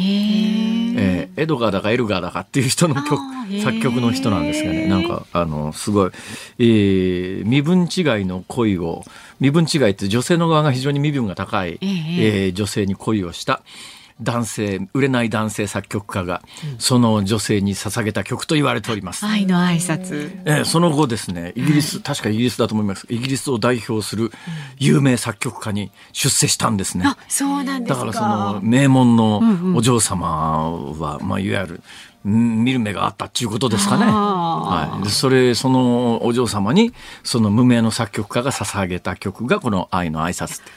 [0.95, 3.17] えーエドガーだかエルガーだかっていう人の曲
[3.63, 6.11] 作曲の人なんですがねなんかあのすごい、
[6.59, 9.03] えー身分違いの恋を
[9.41, 12.47] 身分違いって女性の側が非常に身分が高い、ええ。
[12.47, 13.63] えー女性に恋をした
[14.23, 16.43] 男性売れない男性作曲家が、
[16.79, 19.27] その女性に捧げた曲と言われております。
[19.27, 23.07] 愛の挨拶えーその後ですね、イギリス、確かイギリスだと思います。
[23.11, 24.31] イギリスを代表する
[24.79, 27.05] 有名作曲家に出世したんですね。
[27.07, 29.43] あそうなんですかだからその名門の
[29.77, 31.83] お嬢様は、まあいわゆるん
[32.25, 34.05] 見る目があったっていうことですかね。
[34.07, 40.73] あはい、でそれそのお嬢様にその無名の作曲家が捧げた曲がこの「愛の挨拶って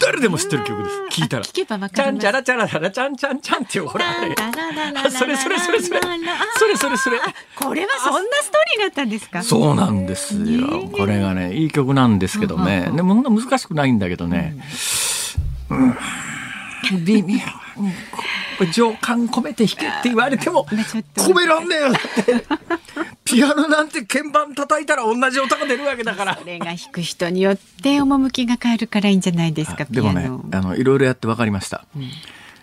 [0.00, 4.04] 誰でも知ってる曲です聞いたら聞けばわチかりますャンチャラチャラチャラチャンチャンチャンってほら
[5.10, 7.18] それそれそれそれそれそれそれ
[7.56, 10.88] これはそんなストーリーがあったんですかそうなんですよ。
[10.92, 12.90] これがね、いい曲なんですけどね。
[12.94, 14.56] でも、そんな難しくないんだけどね。
[15.70, 15.96] うん。
[16.92, 17.38] 微妙。
[18.72, 20.64] 情感込めて弾けって言われても、
[21.16, 21.92] 込めらんねえよ。
[21.92, 22.46] だって、
[23.24, 26.44] ピアノなんて鍵盤叩いたら同じ音が出るわけだからそ。
[26.44, 31.84] れが弾く人によって趣が変えるからいいんじゃないですかでもね、あの、いろいろやって分かりました。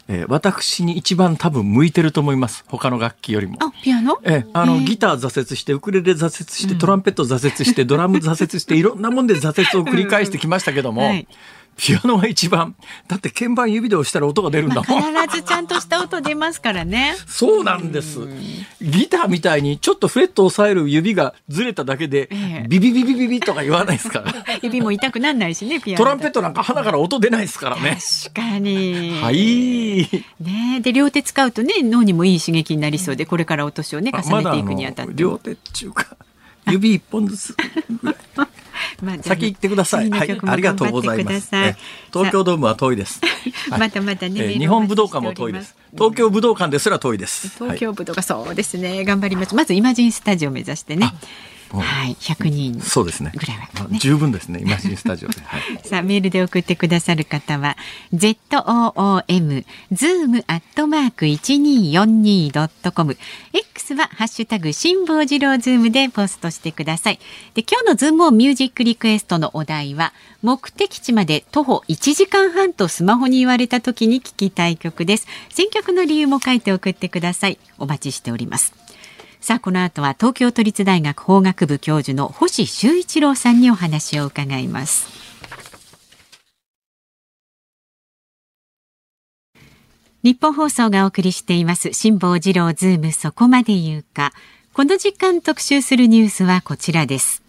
[0.07, 2.65] えー私に一番多分向いてると思います。
[2.67, 3.57] 他の楽器よりも。
[3.61, 4.19] あピアノ？
[4.23, 11.27] ええ、あの、えーギター挫折して、ウクレレ挫折して、トランペット挫折して、ドラム挫折して、いろんなもんで挫折を繰り返してきましたけども、はい
[11.77, 12.75] ピアノが一番、
[13.07, 15.01] だって鍵盤指で押したら音が出るんだもん。
[15.01, 18.19] 必ずちゃんとした音出ますからねそうなんです。
[18.81, 24.33] ギターみたいにちょっとフレットを押さえる指がずれただけで、ええビビビビビビとか言わないですから。
[24.61, 27.97] 指も痛くなんないしねピアノトランペットなんか鼻から音出ないですからね。
[28.25, 30.07] 確かにはい。
[30.39, 36.15] ねで両手使うとね脳にもいい刺激になりそうでこれからお年をねあ重ねていくにあたっても、両手っていうか、
[36.69, 37.55] 指一本ずつ
[38.01, 38.15] ぐらい。
[39.01, 40.09] まあ先行ってください。
[40.09, 41.49] はいありがとうございます。
[42.13, 43.21] 東京ドームは遠いです。
[43.69, 45.75] は いまたまたね日本武道館も遠いです。
[45.93, 47.49] 東京武道館ですら遠いです。
[47.57, 51.13] 東京武道がそうですね頑張りましょうまずイマジンスタジオを目指してね
[51.79, 53.31] はい100人はいそうですね。
[53.35, 53.67] ぐらいは
[53.99, 54.59] 十分ですね。
[54.61, 55.41] イマジンスタジオで。
[55.45, 55.61] はい。
[55.87, 57.77] さあメールで送ってくださる方は
[58.13, 63.17] z o o m zoom アットマーク一二四二ドットコム
[63.53, 67.19] X はハッシュタグ辛坊治郎ズームでポストしてください。
[67.53, 75.27] で今日のズームをミュージックリクエストのお題は目的地まで徒歩1時間半とスマホに言われた時に聞きたい曲です。
[75.49, 77.57] 選曲の理由も書いて送ってください。
[77.77, 78.73] お待ちしております。
[79.41, 85.09] さあこの後は東京都立大学法学部教授の星修一郎さんにお話を伺います。
[90.23, 94.31] 日本放送がお送りしています辛坊治郎ズームそこまで言うか。
[94.73, 97.41] この時間特集するニュースはこちらです。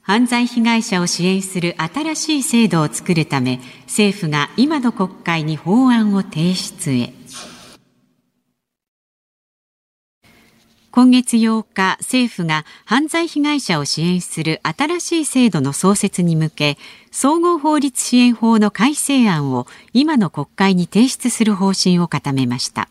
[0.00, 7.19] 犯罪被害者を支援する新しい制度を作るため政府が今の国会に法案を提出へ。
[10.92, 16.78] 今月8日政府が犯罪被害者を支援する新しい制度の創設に向け
[17.12, 22.88] 総合法律支援法の改正案を今の国会に提出する方針を固めました。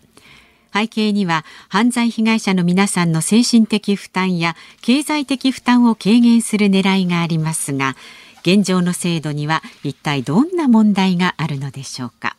[0.73, 7.95] 背景には犯罪被害者の皆さんの精神的負担や経済的負担を軽減する狙いがありますが
[8.43, 12.37] 現状の制度には一体どんな問題があるのでしょうか。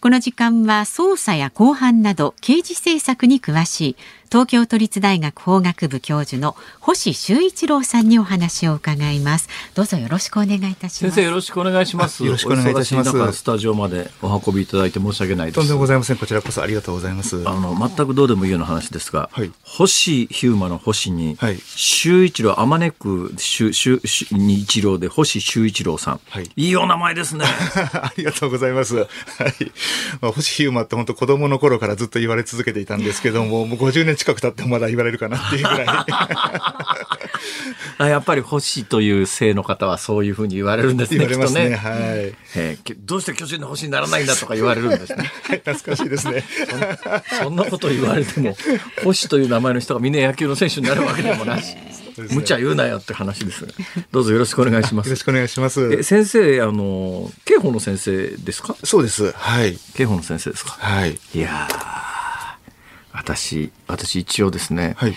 [0.00, 3.96] この時間は捜査や公判など刑事政策に詳しい
[4.30, 9.48] 東京都立大学法学部教授の星修一郎さんにお話を伺います。
[9.74, 11.10] どうぞよろしくお願いいたします。
[11.10, 12.24] 先生よろしくお願いします。
[12.24, 13.32] よろしくお願いいたします。
[13.32, 15.54] スタジオまでお運びいただいて申し訳ないです。
[15.56, 16.16] とんでもございません。
[16.16, 17.42] こちらこそありがとうございます。
[17.48, 19.52] あの全くどうでもいいような話ですが、はい。
[19.62, 21.58] 星ヒューマの星に、はい。
[21.58, 26.50] 修一郎あまねく修修修に一郎で星修一郎さん、はい。
[26.56, 27.44] いいお名前ですね。
[27.94, 28.96] ありがとうございます。
[28.96, 29.06] はい。
[30.20, 35.86] まあ、星ヒューマって本当子供の頃からずっと言われ続けていたんですけども、もう50年近く経ってもまだ言われるかなっていうぐらい。
[37.98, 41.70] あやっぱり星という姓の方はそういうふうに言われるんですね言われますね。
[41.70, 41.96] ね、はい。
[42.56, 46.44] えーきどうして巨人の星にならないんだとか言われるんですねはい、 懐かしいですね。
[47.40, 48.56] そん なこと言われても
[49.04, 51.74] 星という名前の人がみんな野球の選手になるわけでもないし
[52.30, 53.66] 無茶言うなよって話です
[54.12, 55.92] どうぞよろしくお願いしますよろしくお願いします。
[55.92, 58.76] え先生あの刑法の先生ですか？
[58.84, 59.32] そうです。
[59.32, 59.78] はい。
[59.96, 60.72] 刑法の先生ですか？
[60.78, 61.18] はい。
[61.34, 62.05] いやー
[63.16, 65.14] 私私一応ですね、はい。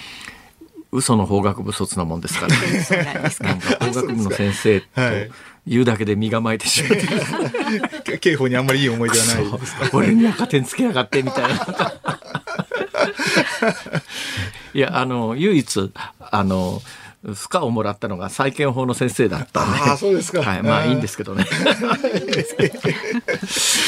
[0.91, 5.31] 嘘の法学部卒なもんですから、ね、そうなんですか法学部の先生とはい
[5.67, 9.89] 言うだけで身構えてしまって、 刑法にあんまりいい思い出はないですか。
[9.93, 11.49] 俺に赤点つけやがってみたいな。
[14.73, 16.81] いやあの唯一あの
[17.23, 19.79] 負荷をもらったのが債権法の先生だったんで。
[19.79, 20.41] ああ、そうですか。
[20.41, 21.45] はい、まあいいんですけどね。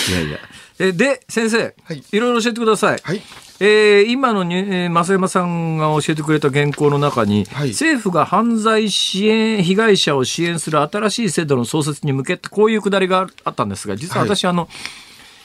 [0.09, 0.37] いやいや。
[0.79, 2.99] えで、先生、はいいろいろ教えてください。
[3.03, 3.21] はい。
[3.63, 14.67] えー今のに、えー増山さんが教えてくれた原稿の中に、はい政府が犯罪支援被害者を支援する新しい制度の創設に向けてこういうくだりがあったんですが実は私、あの、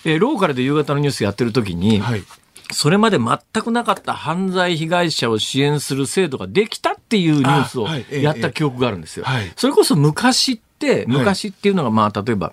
[0.07, 2.25] えーローカルで夕方のニュースやってる時に、はい。
[2.73, 9.25] それまで全くなかった犯罪被害者を支援する制度ができたっていうニュースをやった記憶があるんですよ。
[9.25, 12.53] はいそれこそ昔って、昔っていうのがまあ例えば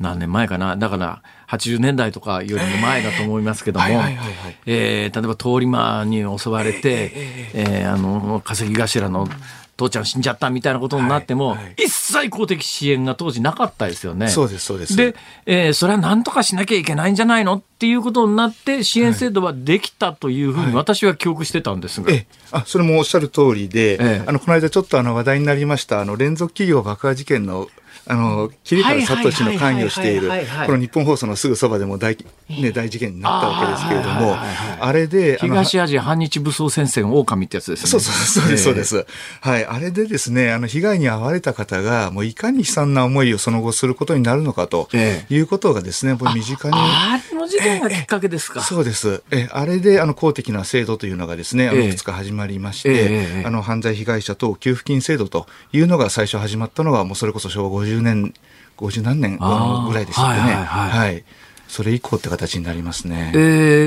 [0.00, 7.12] 何年前かな、だから80年代とかよりも前だと思いますけども、例えば通り魔に襲われて、
[7.54, 9.28] えーあの稼ぎ頭の
[9.76, 14.28] 父ちゃん死んじゃったみたいなことになっても、はいはい一切公的支援が当時なかったですよね。
[14.28, 14.96] そうです、そうです。
[14.96, 24.24] で、えーそれは何とかしなきゃいけないんじゃないのっていうことになって支援制度はできたというふうに私は記憶してたんですが、ええ、あそれもおっしゃる通りで、ええ。
[24.26, 27.68] あのこの間ちょっとあの話題になりましたあの連続企業爆破事件の
[28.06, 30.28] あの桐原聡氏の関与している
[30.66, 32.16] この日本放送のすぐそばでも大,、
[32.48, 34.36] ね、大事件になったわけですけれども
[34.80, 37.90] あれで東アジア反日武装戦線狼ってやつですね。
[37.90, 39.06] そうそうそうです、そうでえす。
[39.40, 39.64] はい。
[39.64, 46.74] あれでですね、あの、被害に遭われた方が、もういかに悲惨な思いをその後することになるのかとえいうことがですね、もう身近に。
[46.76, 48.60] あれの事件がきっかけですか？
[48.62, 49.22] そうです。
[49.30, 58.34] え、あれで、あの、公的な制度というのがですね、あの、ええいくつか始まりまして、あの、犯罪被害者等給付金制度というのが最初始まったのは、もうそれこそ昭和50年、
[58.76, 60.54] 50何年ぐらいでしたっけね。
[60.54, 61.24] はいはいはいはい。
[61.74, 63.32] それ以降って形になりますね。
[63.34, 63.38] え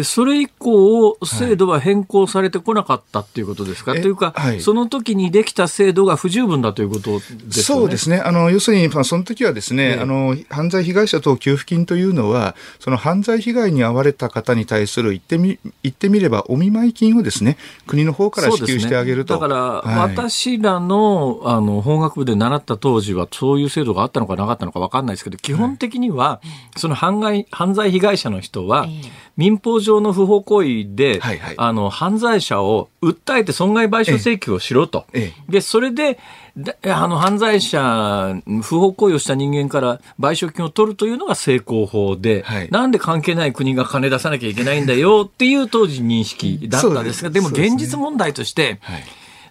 [0.01, 7.53] ーそれ以降、制度は変更されてこなかったっていうことですか、えというか、はいその時にできた制度が不十分だということですよね。
[7.53, 8.17] そうですね。
[8.17, 19.35] あの、要するに、まあ、その時はですね、ええあの、犯罪被害者等給付金というのは、その犯罪被害に遭われた方に対する言ってみ、言ってみれば、お見舞い金をですね、国の方から支給してあげると。
[19.35, 26.41] ね、だから、はい私らのあの法学部で習った当時はそういう制度があったのかなかったのか分かんないですけど基本的には、
[26.75, 29.11] その犯罪犯罪被害者の人は、ええ。
[29.37, 31.55] 民法上の不法行為で、はいはい。
[31.57, 35.05] あの犯罪者を訴えて損害賠償請求をしろと。
[35.13, 35.51] ええ。
[35.51, 36.17] でそれで
[36.55, 42.69] であの犯罪者不法行為をした人間から賠償金を取るというのが成功法で、はい。
[42.71, 47.41] なんで関係ない国が金出さなきゃいけないんだよ っていう当時認識だったんですが、です。
[47.41, 49.03] でも現実問題として、はい。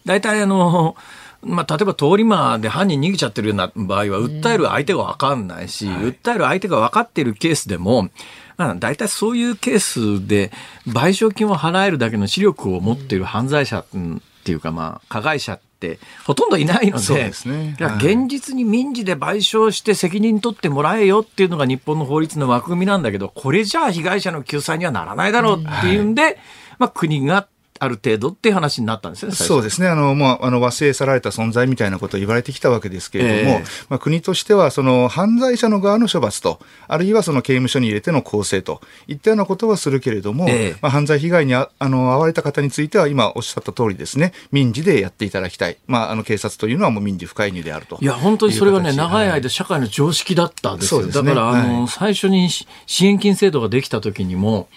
[0.05, 0.97] 大体あの、
[1.43, 8.11] まあ、例えば通り魔で犯人逃げちゃってるような場合は、訴える相手が分かんないし、訴える相手が分かっているケースでも、
[8.57, 10.51] まあ、大体そういうケースで
[10.87, 17.77] 賠償金を払えるだけの視力を持っている犯罪者うんっていうか、まあ、加害者ってほとんどいないので、そうですね。
[17.99, 26.39] 現実に民事で賠償して責任取ってもらえよっていうのが日本の法律の枠組みなんだけど、これじゃあ被害者の救済にはならないだろうっていうんで、
[26.79, 27.49] まあ、国が
[27.79, 29.33] ある程度っていう話になったんですね。
[29.33, 29.89] そうですね。
[29.89, 45.77] あの、もう、あの、忘れ去られた存在みたいなことを言われてきたわけですけれども、えー、まあ、国としては、その、犯罪者の側の処罰と、あるいはその刑務所に入れての構成といったようなことはするけれども、えー、まあ、犯罪被害にああの遭われた方については、今おっしゃった通りですね、民事でやっていただきたい。
[45.87, 47.99] まあ、あの、警察というのはもう民事不介入であると。
[48.01, 51.03] いや、本当にそれがね、長い間社会の常識だったですよ。
[51.03, 54.69] すね、だから、あの、はい、最初に支援金制度ができた時にも、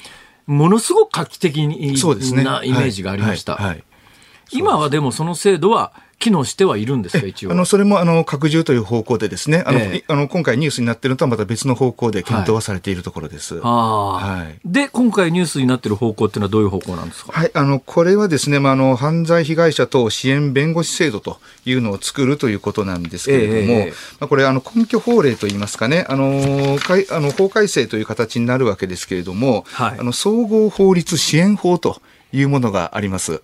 [0.49, 3.75] ものすごく画期的なイメージがありました。
[4.51, 7.51] 今はでもその制度は機能してはいるんですか、一応。
[7.51, 13.59] あの、それも、あの、拡充という方向でですね、あの、えあの今回ニュースになっているのとはまた別の方向で検討はされているところです。
[13.59, 14.59] はい。
[14.65, 17.31] で、今回ニュースになっている方向っていうのはどういう方向なんですか？
[17.31, 32.01] はい、あの、これはですね、まあ、あの、犯罪被害者等支援弁護士制度というのを作るということなんですけれども、えまあ、これ、あの、根拠法令といいますかね、あの、かいあの法改正という形になるわけですけれども、はい、あの、総合法律支援法と
[32.33, 33.41] いうものがあります。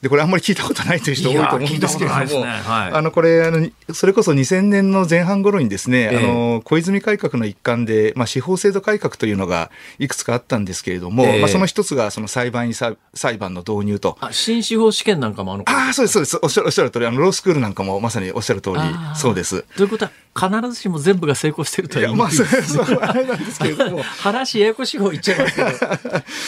[0.00, 2.50] でこれあんまり聞いたことないという人多いと思うんですけれども、ね。
[2.50, 12.96] はい、あのこれあのそれこそ2000年の前半頃にですね、えー、あの小泉改革の一環で、まあ、司法制度改革というのがいくつかあったんですけれども、えー、まあ、その一つがその裁判員裁
[13.38, 14.16] 判の導入と。
[14.30, 16.38] 新司法試験なんかもあのあそうですそうです。
[16.42, 18.78] おっしゃるおっしゃる通りあのロースクールなんかもまさにおっしゃる通り
[19.16, 19.62] そうです。
[19.76, 20.12] ということは
[20.60, 24.04] 必ずしも全部が成功してるとは言いまあ、そうそうあれなんですけれども。
[24.22, 25.70] 話ややこしい方言っちゃいますけど。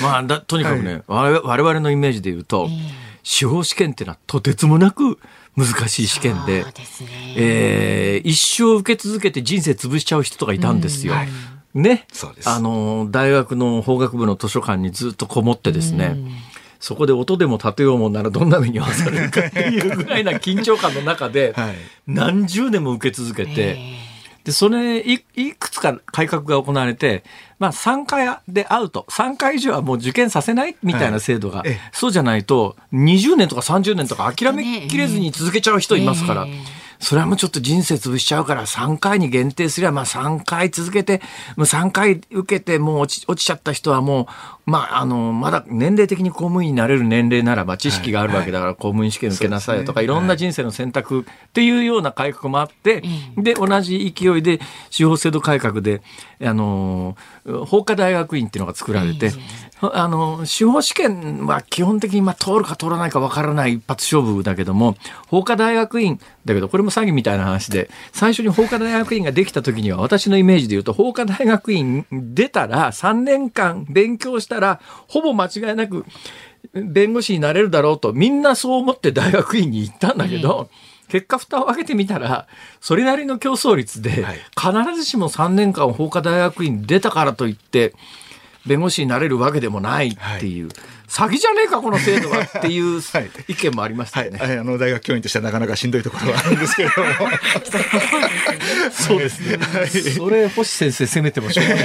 [0.03, 5.19] まあだとにかくね、はい、我々のイメージで言うと、えー司法試験っていうのはとてつもなく
[5.57, 6.73] 難しい試験で、で、ね、
[7.37, 11.15] えー、一生受け続けて人生潰しちゃう人とかいたんですよ。
[11.15, 11.29] はい。
[11.75, 12.07] ね。
[12.45, 16.17] あの、大学の法学部の図書館にずっとこもってですね、
[16.81, 21.55] そこで音でも立てようもんならどんな目に遭わされるかっていうぐらいな緊張感の中で、
[22.07, 23.79] 何十年も受け続けて、
[24.45, 27.23] で、それい、いくつか改革が行われて、
[27.61, 36.47] まあ、3回でアウト、3回以上はもう受験させないみたいな制度が、はい、そうじゃないと、20年とか30年とか諦めきれずに続けちゃう人いますから。
[37.01, 41.23] それはもうちょっと人生潰しちゃうから3回に限定すれば、まあ3回続けて、
[41.57, 44.29] もう3回受けてもう落ち落ちちゃった人はも
[44.67, 53.03] う、まああの、まだ年齢的に公務員になれる年齢ならば知識があるわけだから公務員試験受けなさいとか、いろんな人生の選択っていうような改革もあって、
[53.39, 56.03] で、同じ勢いで司法制度改革で、
[56.43, 57.17] あの、
[57.67, 59.33] 法科大学院っていうのが作られて、
[59.81, 64.97] あの、司法試験は基本的にまあ通るか通らないかわからない一発勝負だけども、
[65.29, 76.07] 法科大学院、だけどこれも詐欺みたいな話で、最初に法科大学院ができた時には私のイメージで言うと、法科大学院出たら3年間勉強したら、ほぼ間違いなく
[76.73, 80.69] 弁護士になれるだろうと、みんなそう思って大学院に行ったんだけど、
[81.11, 82.47] 結果蓋を開けてみたら
[82.81, 84.25] それなりの競争率で、
[84.57, 87.95] 必ずしも3年間法科大学院出たからといって
[88.67, 90.75] 弁護士になれるわけでもないっていう、はい、
[91.11, 93.03] 詐欺じゃねえかこの制度はっていう
[93.49, 97.11] 意見もありましたよね、はい、あの大学教員としてはなかなかしんどいところはあるんですけれども。
[98.93, 101.85] そうですね、はい、それ星先生責めてもしょうがな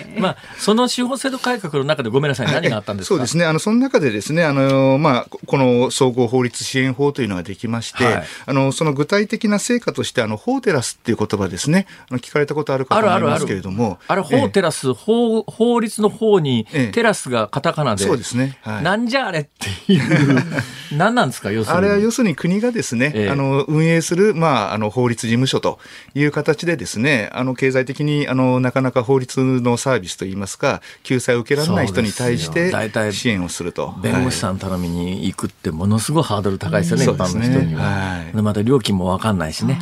[0.00, 2.46] いまあその司法制度改革の中でごめんなさい。
[2.52, 3.44] 何があったんですか、そうですね。
[3.44, 8.04] あのその中でですねあの、まあ、この総合法律支援法というのができまして、
[8.46, 11.86] あのその具体的な成果としてあの法テラスっていう言葉ですね。
[12.10, 13.98] あの聞かれたことあるかと思いますけれども。
[14.08, 20.42] あれ法テラス、法法律の方にテラスがカタカナで、そうですね、はい、なんじゃあれっていう。
[20.96, 21.78] 何なんですか要するに。
[21.78, 25.78] あれは要するに国がですね、ええ、あの運営する、まあ、あの法律事務所と
[26.14, 32.72] いう形でですねあの経済的にあのなかなか法律のサービスといいますか救済を受けられない人に対して
[33.12, 33.94] 支援をすると。
[34.02, 39.78] 弁護士さん頼みに行くってものすごいハードル高いですよね、うん、一般の人には、はい、また料金も分かんないしね。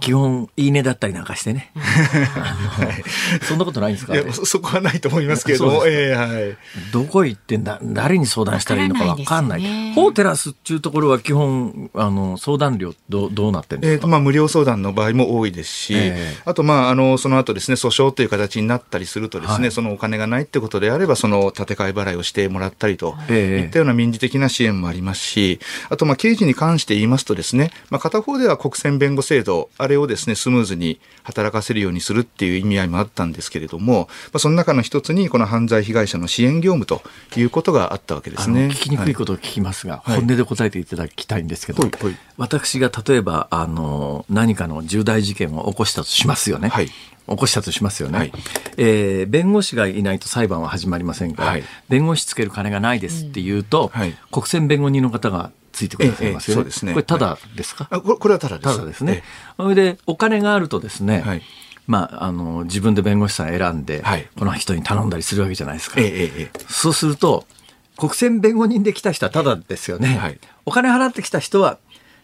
[0.00, 6.56] 基本いいねだったりなんかしてね、 はい、そんなことないんですか、ね、 そこはないと思いますけれども、えーはい、
[6.92, 9.92] どこ行ってんだ誰に相談したらいいのか分かんない。
[9.94, 14.06] 法テラスっていうところは基本あの相談料どどうなってるんですか？
[14.06, 37.02] えー、まあ無料相談の場合も多いですし、えー、あとまああのその後ですね訴訟という形になったりするとですね、はい、そのお金がないってことであればその建て替え払いをしてもらったりといったような民事的な支援もありますし、あとまあ刑事に関して言いますとですね、まあ片方では国選弁護制度あれをですねスムーズに働かせるようにするっていう意味合いもあったんですけれども、まあその中の一つにこの犯罪被害者の支援業務と
[37.38, 38.68] いうことがあったわけですね。
[38.68, 46.70] 聞きにくいことを聞きますが、はい、本音で答えていただきたいんですけど、はいはい、私が例えばあの何かの重大事件を起こしたとしますよね。
[47.28, 48.32] 起こしたとしますよね、はい、
[48.76, 56.62] えー、弁護士がいないと裁判は始まりませんから、はい、弁護士つける金がないですって言うと、はい、国選弁護人の方がついてくださいますよね。
[56.62, 56.92] えええ、すね。
[56.92, 58.74] これただですか、これはただです。
[58.74, 59.22] ただですね。
[59.56, 61.24] それでお金があるとですね、
[61.86, 64.02] まあ、あの自分で弁護士さん選んで、
[64.36, 66.00] この人に頼んだりするわけじゃないですか。
[66.68, 67.46] そうすると
[68.00, 70.16] 国選弁護人で来た人はただですよね。
[70.16, 71.78] はいお金払ってきた人は、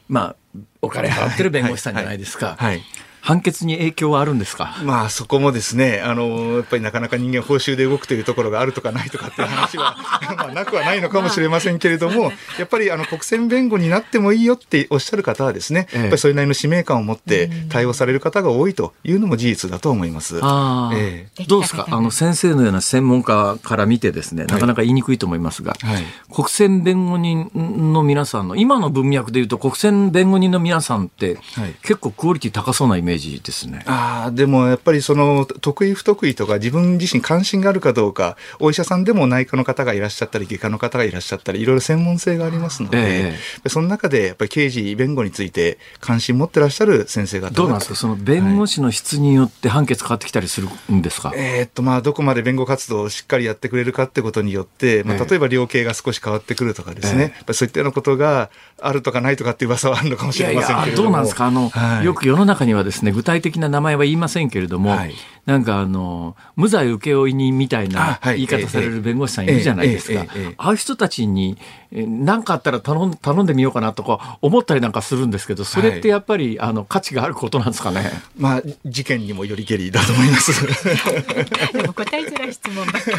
[0.09, 2.57] まあ、お金払ってる弁護士さんじゃないですか。
[2.59, 2.83] はいはい
[3.27, 4.77] 判決に影響はあるんですか？
[4.85, 9.97] まあそこもですね、あのやっぱりなかなか人間報酬で動くというところがあるとかないとかっていう話は
[10.37, 16.01] まあなくはないのかもしれませんけれども、やっぱりあの国選弁護になってもいいよっておっしゃる方はですね、ええ。
[16.03, 20.39] やっぱりそれなりの使命感を持って対応される方が多いというのも事実だと思います。
[20.43, 21.45] ああ、ええ。
[21.45, 21.87] どうですか？
[21.91, 26.05] あの先生のような専門家から見てですね、なかなか言いにくいと思いますが、はい。
[26.33, 27.51] 国選弁護人
[27.93, 31.75] の皆さんの、今の文脈でいうと国選弁護人の皆さんって、はい。
[31.83, 33.83] 結構クオリティ高そうなイメージですね。
[33.87, 47.95] ああ、でもやっぱりその得意不得意とか自分自身関心があるかどうか、お医者さんでも内科の方がいらっしゃったり、外科の方がいらっしゃったり、いろいろ専門性がありますので、えその中でやっぱり刑事、弁護について関心持ってらっしゃる先生方がどうなんですか？
[47.95, 55.25] その弁護士の質によって判決変わってきたりするんですか、えーっとまあ、どこまで弁護活動をしっかりやってくれるかってことによって、まあ、ええ。
[55.29, 57.29] 例えば量刑が少し変わってくるとかですね、ええ。
[57.29, 58.51] やっぱりそういったようなことが
[58.81, 61.11] あるとかないとかっていう噂はあるのかもしれませんけれども。
[61.11, 61.47] どうなんですか？
[61.47, 62.05] あの、はい。
[62.05, 65.15] よく世の中にはですね、具体的な名前は言いませんけれども、はい
[65.47, 70.27] なんかあの、無罪請負人みたいな言い方される弁護士さんいるじゃないですか。
[70.59, 71.57] ああいう人たちに、
[71.93, 78.11] え何かあったら頼ん頼んでみようかなとか思ったりなんかするんですけど、それってやっぱり、あの価値があることなんですかね？
[78.37, 80.67] まあ、事件にもよりけりだと思います。
[81.73, 83.11] でも答えづらい質問ばっか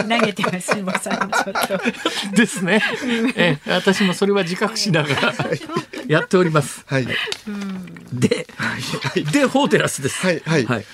[0.00, 1.80] り投げてます辛坊さんちょっ
[2.30, 2.36] と。
[2.36, 2.80] ですね。
[3.34, 5.34] ええ私もそれは自覚しながら
[6.06, 6.84] やっております。
[6.86, 7.08] はい。
[8.12, 8.46] で、
[9.32, 10.24] で、法テラスです。
[10.24, 10.84] はいはいはい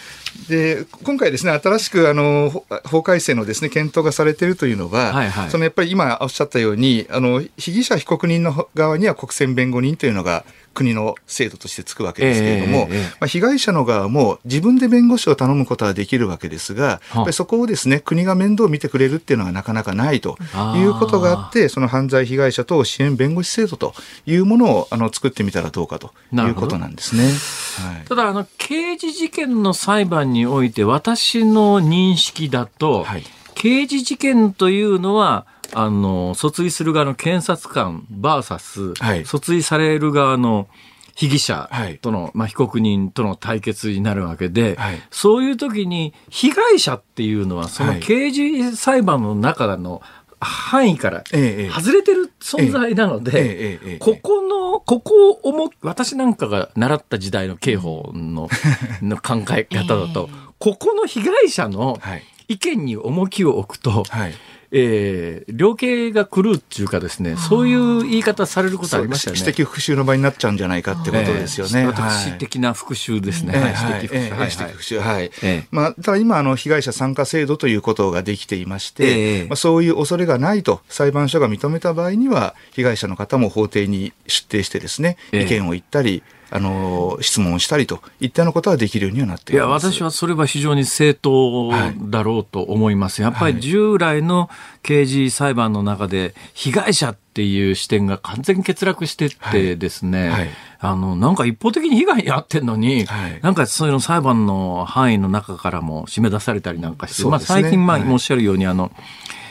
[0.49, 5.51] で今回ですね新しくあのほ法改正のですね検討がされているというのは、はいはい。
[5.51, 10.45] そのやっぱり今おっしゃったようにあの被疑者被告人の側には国選弁護人というのが
[10.79, 20.39] 国の制度としてつくわけですけれども、ええええまあ、被害者の側も自分で弁護士を頼むことはできるわけですが、やっぱりそこをですね国が面倒を見てくれるっていうのはなかなかないと
[20.77, 23.93] いうことがあってその犯罪被害者等支援弁護士制度と
[24.25, 27.25] いうものをあの作ってみたらどうかということなんですね。
[27.25, 28.05] はい。
[28.05, 33.25] ただあの刑事事件の裁判において私の認識だと、はい。
[33.55, 39.25] 刑事事件というのはあの訴追する側の検察官 VS、はい。
[39.25, 40.69] 訴追される側の
[41.15, 41.99] 被疑者はい。
[41.99, 45.03] との、まあ、被告人との対決になるわけで、はい。
[45.11, 48.01] そういう時に被害者っていうのはそのはい。
[48.01, 50.01] 刑事裁判の中の
[50.41, 58.49] 範囲から外れてる存在なので、えええここの、ここを思っ私なんかが習った時代の刑法の
[59.03, 60.29] の考え方だと、
[60.59, 62.23] ここの被害者のはい。
[62.51, 64.35] 意見に重きを置くと、はい
[64.71, 69.41] えー量刑が狂うっていうかですね、そういう言い方されることありましたよね。
[69.41, 71.87] 私的復讐の場になっちゃうんじゃないかってことですよね。
[71.87, 73.55] 私的な復讐ですね。
[73.59, 74.31] 私的復讐。
[74.31, 74.51] え
[74.95, 89.67] えはいまあ、ただ今、あの、被害者参加制度ということができていまして、ええまあ、そういう恐れがないと裁判所が認めた場合には、被害者の方も法廷に出廷してですね、ええ意見を言ったり、あの、質問をしたりといったようなことはできるようにはなっていや。
[89.67, 93.23] 私はそれは非常に正当だろうと思います。
[93.23, 94.49] やっぱり従来の
[94.83, 100.31] 刑事裁判の中で、被害者っていう視点が完全に欠落してってですね、はい。
[100.31, 100.49] はい。
[100.81, 103.41] あの、なんか一方的に被害に遭ってんのに、はい。
[103.43, 108.09] なんかそういうの裁判の範囲の中からも締め出されたりなんかして、まあ最近、まあ、はい。
[108.11, 108.91] おっしゃるように、あの、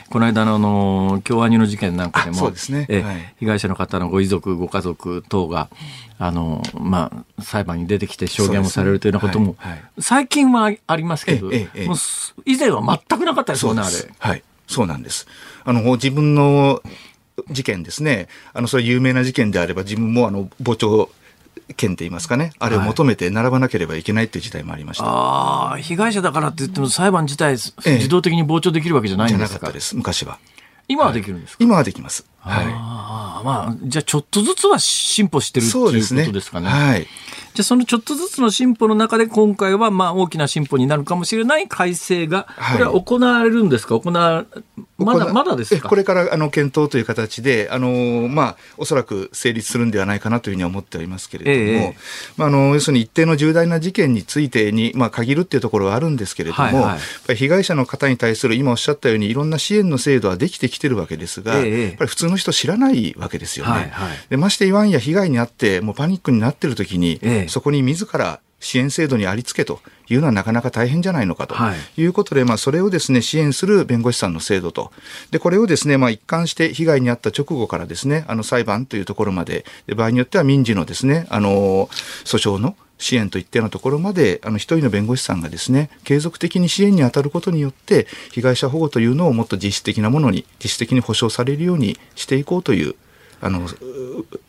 [0.10, 5.70] この間のあの、京アニの事件なんかでも、ねえはい被害者の方のご遺族、ご家族等が、
[6.18, 11.50] あの、まあ、裁判に出てきて証言をされるというようなことも、ねはいはい最近はありますけど、
[11.86, 13.96] もうす以前は全くなかったですよね、あれ。
[14.20, 14.44] はい。
[14.68, 15.28] そうなんです。
[15.64, 16.82] あの、自分の
[17.50, 18.28] 事件ですね。
[18.54, 21.10] あの、それ有名な事件であれば、自分もあの、傍聴
[21.76, 22.52] 権って言いますかね。
[22.60, 25.06] あれを求めて並ばなければいけないっていう時代もありました。
[25.06, 27.56] ああ、被害者だからって言っても裁判自体
[27.86, 29.56] ええ自動的に傍聴できるわけじゃないじゃんですか？
[29.56, 29.96] なかったです。
[29.96, 30.40] 昔は。
[30.90, 32.26] 今はできるんですか、今はできます。
[32.40, 32.66] はい。
[32.70, 36.32] ああ、まあ、じゃあちょっとずつは進歩してるっていうことそうですね。
[36.32, 36.70] ですかね。
[36.70, 37.06] はい。
[37.58, 42.78] じゃあそのちょっとずつの進歩の中で今回はまあ大きな進歩になるかもしれない改正が、はい。
[42.78, 44.00] これは行われるんですか？
[44.00, 44.46] 行わ
[45.00, 51.96] まだ、行まだですこれからあの検討という形で、あのまあ、おそらく成立するんではないかなというふうには思っておりますけれども、ええ
[52.36, 56.98] まあ、あの要するに一定の重大な事件についてに、まあ、限るっていうところはあるんですけれども、はいは
[57.34, 57.36] い。
[57.36, 63.72] 被害者の方に対する今おっしゃったようにいろんな支援の制度はできてきてるわけですが、ええやっぱり普通の人知らないわけですよね。
[63.72, 64.18] はいはい。
[64.30, 71.54] でまして言わんや被害に遭ってもうパニックになってる時に、ええそこに自ら支援制度にありつけというのはなかなか大変じゃないのかと。
[71.54, 72.02] はい。
[72.02, 74.92] いうことで、まあ、それをですね支援する弁護士さんの制度と。
[75.32, 81.88] でこれをですね、まあ、一貫して被害に遭った直後からですねあの裁判というところまでで場合によっては民事のですねあの
[82.26, 92.96] 訴訟の支援といったようなところまであの一人の弁護士さんがですね継続的に支援に当たることによって被害者保護というのをもっと実質的なものに実質的に保障されるようにしていこうという
[93.40, 93.68] あの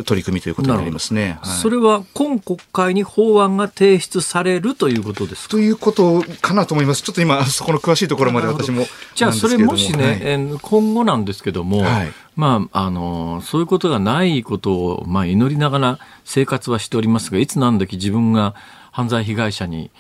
[0.05, 1.39] 取り組みということになりますね。
[1.43, 7.03] はい、それは今国会に法案が提出されるということですということかなと思います。
[7.03, 18.55] ちょっと今そこの詳しいところまで私もじゃあそれもしね、はい、今後なんですけども、はい、まああのそういうことがないことをまあ祈りながら生活はしておりますが、いつ何時自分が
[18.91, 19.91] 犯罪被害者に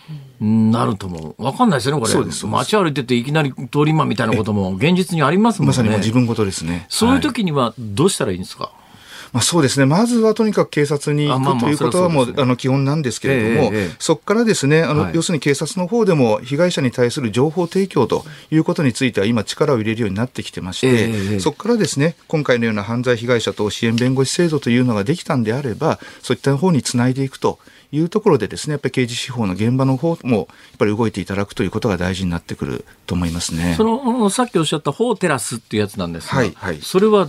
[0.40, 2.12] なるとも分かんないですよね、これ。
[2.12, 5.68] そうです街歩いてていきなり通り魔みたいなことも現実にありますもんね。
[5.68, 6.86] まさに自分事ですね。
[6.88, 8.88] そういう時にはどうしたらいいんですか、はい
[9.32, 27.58] まあ、そうですね、まずはとにかく警察に行くということはもう、あの基本なんですけれども、えー、そこからですねあの、はい、要するに警察の方でも被害者に対する情報提供ということについては、今、力を入れるようになってきてまして、えー、そこからですね今回のような犯罪被害者等支援弁護士制度というのができたんであれば、そういった方につないでいくと。
[27.90, 30.46] いうところでですね、やっぱり刑事司法の現場の方も、やっ
[30.78, 33.74] ぱり動いていただくということが大事になってくると思いますね。
[33.76, 37.28] その、さっきおっしゃった法テラスっていうやつなんですが、はい、はい、それは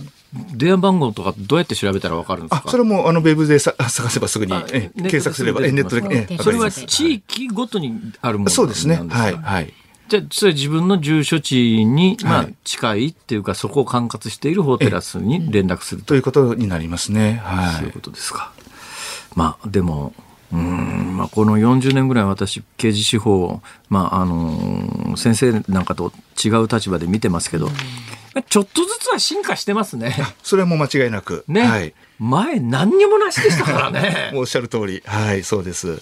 [0.54, 2.70] 電話番号とかどうやって調べたらわかるんですか？
[2.70, 9.02] それもあのウェブでさ 探せばすぐに検索すればネットで、えそれは地域ごとにあるものそうですね。
[9.08, 9.74] はいはい。
[10.08, 17.40] じゃあそれ自分の住所地に、まあ、近いっていうか、そこを管轄しているホテラスに連絡するということになりますね。
[17.44, 17.76] はい。
[17.76, 18.52] そういうことですか。
[19.36, 20.12] まあ、でも、
[20.52, 27.68] うんまあ、この40年ぐらい私刑事司法、まああの先生なんかと違う立場で見てますけど、
[28.48, 30.16] ちょっとずつは進化してますね。
[30.42, 31.44] それも間違いなく。
[31.46, 31.62] ね。
[31.62, 34.32] はい、前何にもなしでしたからね。
[34.34, 35.02] おっしゃる通り。
[35.06, 36.00] はい、そうです。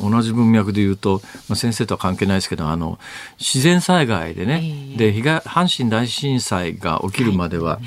[0.00, 2.98] 同じ文脈で言うと、まあ、先生とは関係ないですけどあの
[3.38, 7.82] 自然災害でね、えー、で阪神大震災が起きるまでは、はい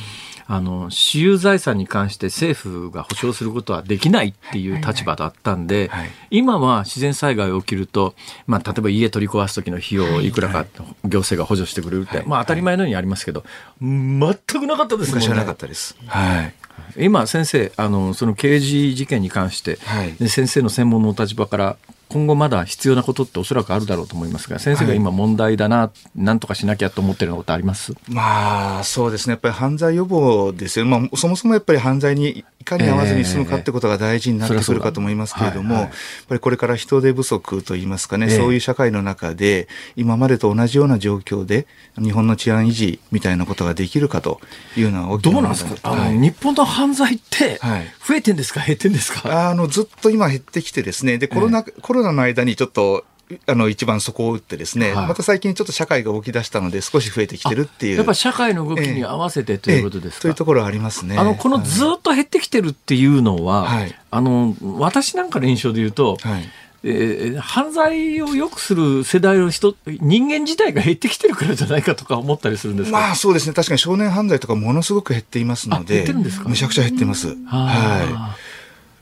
[0.51, 5.91] あの、私有財産に関して政府が保障することはできないっていう立場だったんで、
[6.31, 8.15] 今は自然災害が起きると、
[8.47, 10.65] まあ、例えば家取り壊す時の費用をいくらか
[11.05, 13.43] 行政が補助してくれるって、まあ、当たり前のようにありますけど、
[13.79, 15.35] 全くなかったですもんね。
[15.35, 15.95] なかったです。
[16.07, 16.53] はい。
[16.97, 21.77] 今先生あのその刑事事件に関して、はい、先生の専門のお立場から
[22.09, 27.93] 今後まだ必要なことっておそらくあるだろうと思いますが、先生が今問題だな、はい、なんとかしなきゃと思ってるようなことあります？
[28.07, 29.33] まあ、そうですね。
[29.33, 30.85] やっぱり犯罪予防ですよ。
[30.85, 35.89] まあ、そもそもやっぱり犯罪にいかに合わずに済むかってことが大事になってくるかと思いますけれども、やっ
[36.27, 41.67] ぱりこれから人手不足といいますかね、えー、そういう社会の中で、今までと同じような状況で、
[42.01, 44.41] 日本の治安維持みたいなことができるかと
[44.75, 47.59] いうのは大きなどうなんですか、はい、日本の犯罪って、
[48.07, 49.49] 増えてんですか、減ってんですか？
[49.49, 53.05] あのずっと今減ってきてですね、で、コロナ、えー、コロロナの間にちょっと
[53.45, 57.97] あの一番そこを打ってですね、はい、また最近ちょっと社会が動き出したので少し増えてきてるっていう。
[57.97, 61.15] やっぱ社会の動きに合わせてということですか、えええ、というところはありますね。
[61.15, 66.49] あの、このずっと減ってきてるっていうのは、はい、あの、私なんかの印象で言うと、はい
[66.81, 73.53] えー、犯罪をよくする世代の人、人間自体が減ってきてるからじゃないかとか思ったりするんですまあそうですね。
[73.53, 75.95] 確かに少年犯罪とかものすごく減っていますので。
[75.95, 76.49] 減ってるんですか？
[76.49, 77.35] めちゃくちゃ減ってます。
[77.45, 78.48] はい。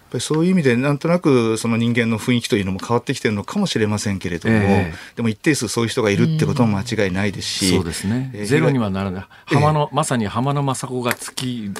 [0.09, 9.25] ぱりそういう意味でなんとなくその人間の雰囲気というのも変わってきてるのかもしれませんけれども、えー、でも一定数そういう人がいるってことも間違いないですし、そうですね、えー、ゼロにはならない。
[9.45, 11.71] 浜の、えー、まさに浜の政子が月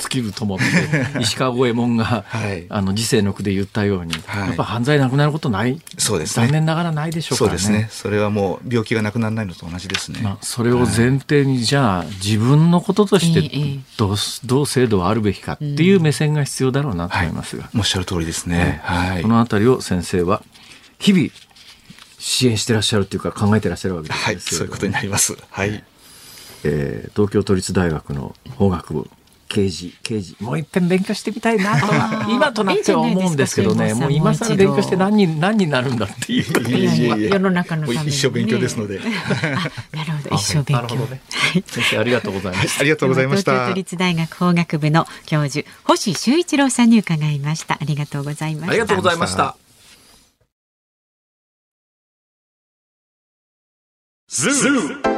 [0.00, 0.64] 尽きると思って
[1.20, 5.80] 石川五右衛門が、はい、あの時世の句で言ったように、はい、やっぱ犯罪なくなることない？
[5.98, 7.58] そうです、ね、残念ながらないでしょうからね。
[7.58, 7.88] そうですね。
[7.90, 20.42] それはもう病気がなくならないのと同じですね、まあ、それを前提に、じゃあ自分のこととしてどう,、どう制度はあるべきかっていう目線が必要だろうなと思いますが、はい、おっしゃる通りですね、はい、このあたりを先生は
[20.98, 21.28] 日々
[22.18, 25.36] 支援してらっしゃるというか考えてらっしゃるわけですはい、そういうことになります。
[25.50, 25.84] はい。
[26.64, 29.10] えー、東京都立大学の法学部
[29.48, 30.36] 刑事刑事。
[30.40, 31.86] もう一遍勉強してみたいなと
[32.30, 33.94] 今となっては思うんですけどね。
[33.94, 37.28] もう今更勉強して何に何になるんだっていう。
[37.28, 41.06] 世の中の一生勉強ですので、なるほど一生勉強なるほど。
[41.06, 41.20] ね
[41.66, 42.80] 先生ありがとうございました。
[42.80, 43.52] ありがとうございました。
[43.52, 47.74] 東京都立大学法学部の教授星周一郎さんに伺いました。
[47.80, 48.70] ありがとうございました。
[48.70, 49.56] ありがとうございました。
[54.28, 55.17] ズー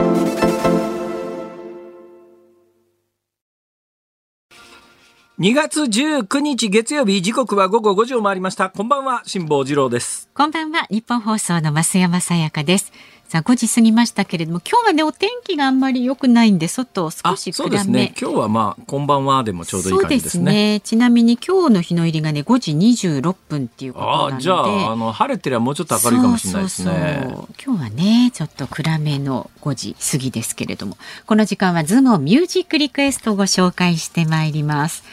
[5.41, 8.69] 2月19日月曜日時刻は午後5時を回りました。
[8.69, 10.29] こんばんは辛坊治郎です。
[10.35, 12.93] こんばんはニッポン放送の増山さやかです。
[13.27, 17.99] さあ5時過ぎましたけれども今日はねお天気があんまり良くないんで外少しそうです暗め。
[18.01, 20.79] ね今日はまあこんばんはでもちょうどいい感じですそうね。
[20.81, 24.33] ちなみに今日の日の入りがね5時26分っていうことなので。
[24.35, 27.33] ああじゃああの晴れてりゃもうちょっと明るいかもしれないですね。
[27.65, 30.99] 今日はねちょっと暗めの5時過ぎですけれども。
[31.25, 35.03] この時間はズームをミュージックリクエストをご紹介してまいります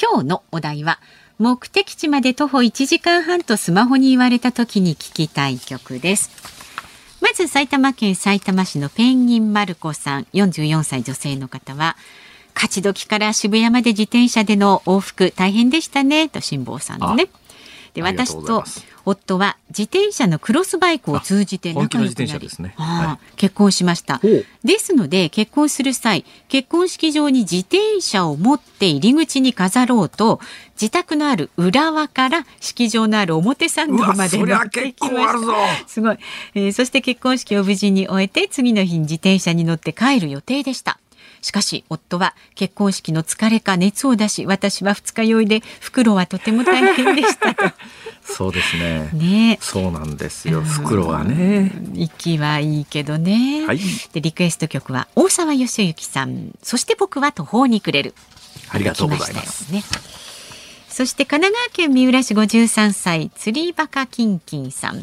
[0.00, 1.00] 今日のお題は
[1.38, 6.30] 目的地まで徒歩1時間半とスマホに言われた時に聞きたい曲です。
[7.22, 11.96] まず埼玉県埼玉市のペンギンマルコさん44歳女性の方は
[12.54, 17.28] 勝どきから渋谷まで自転車での往復大変でしたねと辛坊さんのね。
[17.94, 18.64] で私と
[19.06, 22.74] 夫は自転車のクロスバイクを通じて仲良くなり転車ですね。
[22.76, 24.18] ああは結婚しました。
[24.18, 24.44] ほう。
[24.64, 30.40] ですので結婚する際結婚式場に自転車を持って入り口に飾ろうと
[30.80, 35.52] 自宅のある浦和から式場のある表参道まで乗って結きまし構あるぞ。
[35.52, 35.88] た。
[35.88, 36.18] すごい、
[36.54, 40.98] えーそして結婚式を無事に終えて次の日に自転車に乗って帰る予定でした。
[41.42, 47.64] しかし夫は結婚式の疲れか熱を出し私は二日酔いで袋はとても大変でしたと
[48.36, 49.08] そうですね。
[49.14, 49.58] ね。
[49.62, 50.60] そうなんですよ。
[50.60, 51.72] 袋はね。
[51.94, 53.80] 息はいいけどね、はい。
[54.12, 56.52] でリクエスト曲は大沢義之さん。
[56.62, 58.14] そして僕は途方に暮れる。
[58.68, 59.72] ありがとうございます。
[59.72, 59.82] ね。
[60.88, 65.02] そして神奈川県三浦市53歳釣りバカキンキンさん。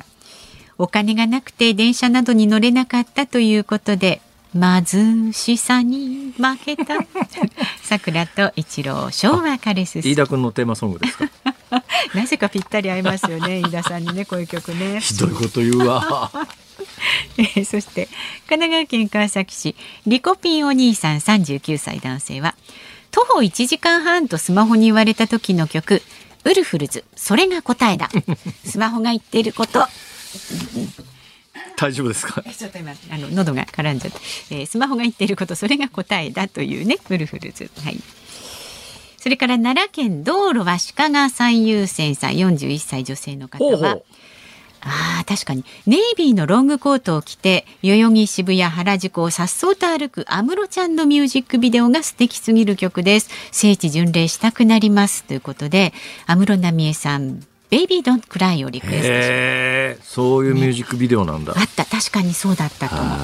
[0.78, 4.22] お金がなくて電車などに乗れなかったということで
[4.54, 6.98] 貧しさに負けた。
[7.82, 11.30] 桜と一郎昭和カレス飯田君のテーマソングですか？
[12.14, 15.00] なぜかぴったり合いますよね飯田さんにねこういう曲ね。
[15.02, 16.32] ひどいこと言うわ。
[17.38, 18.08] え ーそして
[18.48, 19.76] 神奈川県川崎市
[20.08, 22.56] リコピンお兄さん39歳男性は
[23.12, 26.02] 徒歩1時間半とスマホに言われた時の曲
[26.46, 28.10] ウルフルズそれが答えだ。
[28.66, 29.88] スマホが言っていること。
[31.78, 32.42] 大丈夫ですか？
[32.44, 34.20] ちょっと今あの喉が絡んじゃって、
[34.52, 37.70] えースマホが言っていることそれが答えだというねウルフルズ。
[37.84, 38.00] はい
[39.24, 43.72] それから奈良県道路は鹿が最優先さん41歳女性の方は。
[43.72, 44.04] ほうほう。
[44.82, 45.64] ああ確かに。
[45.88, 53.30] ネイビーのロングコートを着て代々木渋谷原宿をさっそうと歩く安室ちゃんのミュージックビデオが素敵すぎる曲です。
[53.54, 55.94] 聖地巡礼したくなりますということで
[56.26, 59.10] 安室奈美恵さんベイビードンクライをリクエストしへ
[59.96, 61.86] えそういうミュージックビデオなんだ、あった。
[61.86, 63.18] 確かにそうだったと思う。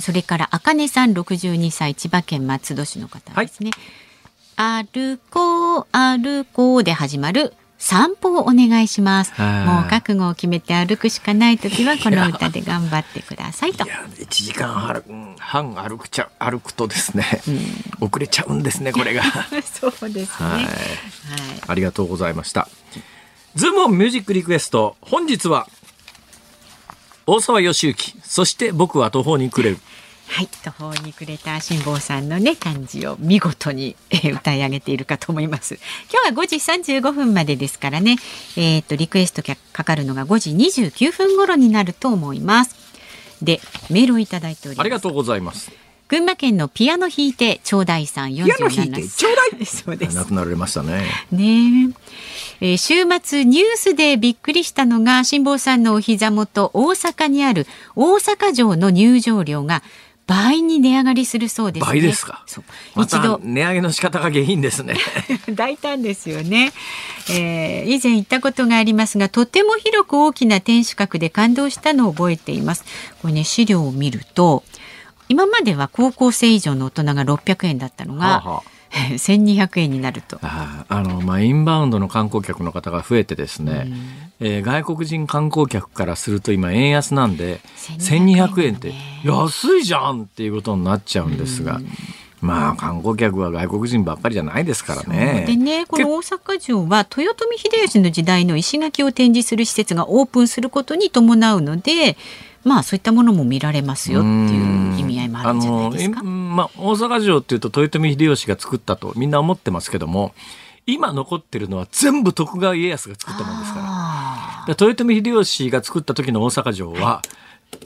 [0.00, 3.70] それからあかねさん62歳千葉県松戸市の方ですね、
[4.56, 9.32] 歩こう歩こうで始まる散歩をお願いします。
[9.32, 9.66] はい。
[9.66, 13.84] もう覚悟を決めて歩くしかない時はこの歌で頑張ってくださいと。
[13.84, 14.68] いや1時間
[15.38, 17.24] 半歩くちゃ歩くとですね、
[18.00, 19.22] 遅れちゃうんですねこれが。
[19.64, 20.48] そうですね。
[20.48, 20.64] はい。
[20.64, 20.68] はい。
[21.66, 22.68] ありがとうございました。
[23.56, 25.66] ズームミュージックリクエスト本日は
[27.26, 29.80] 大沢義之そして僕は途方に暮れる
[30.32, 35.74] はい、途方に暮れた辛坊さんのね感じを見事に、えー歌い上げているかと思います。
[36.10, 36.56] 今日は5時
[36.96, 38.16] 35分までですからね、
[38.56, 42.74] えっ、とリクエストがかかるのが5時29分頃になると思います。
[43.42, 43.60] で、
[43.90, 44.80] メールをいただいております。
[44.80, 45.70] ありがとうございます。
[46.08, 49.66] 群馬県のピアノ弾いてちょうだいさん47ピアノ弾いてちょうだい。
[49.66, 50.16] そうです。
[50.16, 51.04] 亡くなられましたね。
[51.30, 51.92] ね
[52.60, 52.68] え。
[52.70, 57.66] えー週末ニュースでびっくりしたのが辛坊さんのお膝元大阪にある
[57.96, 59.82] 大阪城の入場料が
[60.32, 61.90] 倍に値上がりするそうですね。
[61.90, 62.42] 倍ですか？
[62.96, 63.38] 一度。
[63.42, 64.96] 値上げの仕方が下品ですね。
[65.54, 66.72] 大胆ですよね、
[67.30, 72.84] えー以前行ったことがありますがとても広く大きな天守閣で感動したのを覚えています。
[73.20, 74.64] これね資料を見ると
[75.28, 80.38] 今までは高校生以上の大人が600円だったのが、はあは1200 円になると。
[80.42, 83.90] ああのまあ、インバウンドの観光客の方が増えてですね、
[84.42, 87.60] えー外国人観光客からすると今円安なんで
[88.06, 88.92] 1200 1200円って
[89.24, 91.80] 安いじゃんっていうことになっちゃうんですが、
[92.40, 95.44] まあ観光客は外国人ばっかりじゃないですからね。
[95.46, 102.16] でねこの大阪城は豊臣秀吉の時代の石垣を展示する施設がオープンすることに伴うので
[102.64, 106.22] まあそういったものも見られますよっていう意味合いもあるんじゃないですかあ。
[106.22, 110.34] のいまあ、大阪城っていうと豊臣秀吉が作ったとみんな思ってますけども、
[110.86, 113.91] 今残ってるのは全部徳川家康が作ったもんですから。
[114.68, 117.22] 豊臣秀吉が作った時の大阪城は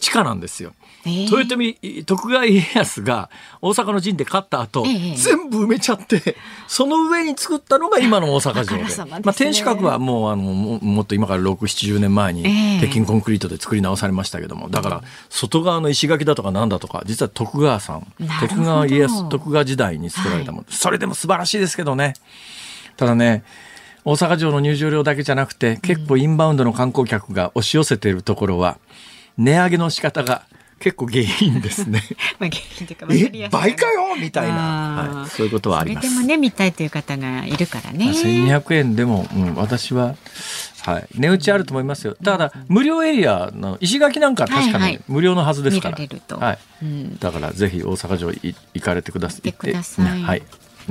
[0.00, 0.74] 地下なんですよ。
[1.04, 1.26] ーえ。
[1.26, 3.30] ー豊臣徳川家康が
[3.62, 5.14] 大阪の陣で勝った後、ええ。
[5.16, 8.84] 全部埋めちゃってその上に作ったのが今の大阪城で。
[9.16, 9.20] ね。
[9.24, 12.80] まあ、天守閣はもうあのももっと今から670年前にええ。
[12.80, 14.68] 鉄筋コンクリートで作り直されましたけども。
[14.68, 18.06] だから外側の石垣だとかなんだとか実は徳川さん
[18.40, 22.14] 徳川家康徳川時代に作られたもの、それでも素晴らしいですけどね。
[22.96, 23.44] ただね
[24.06, 28.78] 大阪城の入場料だけじゃなくて結構インバウンドの観光客が押し寄せているところは
[29.36, 30.44] 値上げの仕方が
[30.78, 32.02] 結構原因ですね。
[32.38, 34.14] まあ原因というかわかりやすいえ倍かよ？
[34.20, 36.08] みたいあな、ーはい、そういうことはあります。
[36.08, 38.04] それでもね見たいという方がいるからね。
[38.04, 40.14] まあ1200円でも、うん、私は、
[40.82, 42.16] はい、値打ちあると思いますよ。
[42.22, 45.98] ただ、無料エリアの石垣なんかは確かに無料のはずですから。
[46.38, 46.58] はい。
[46.82, 49.40] うんだから、ぜひ大阪城い行かれてください。
[49.50, 50.42] 行ってくださいはい。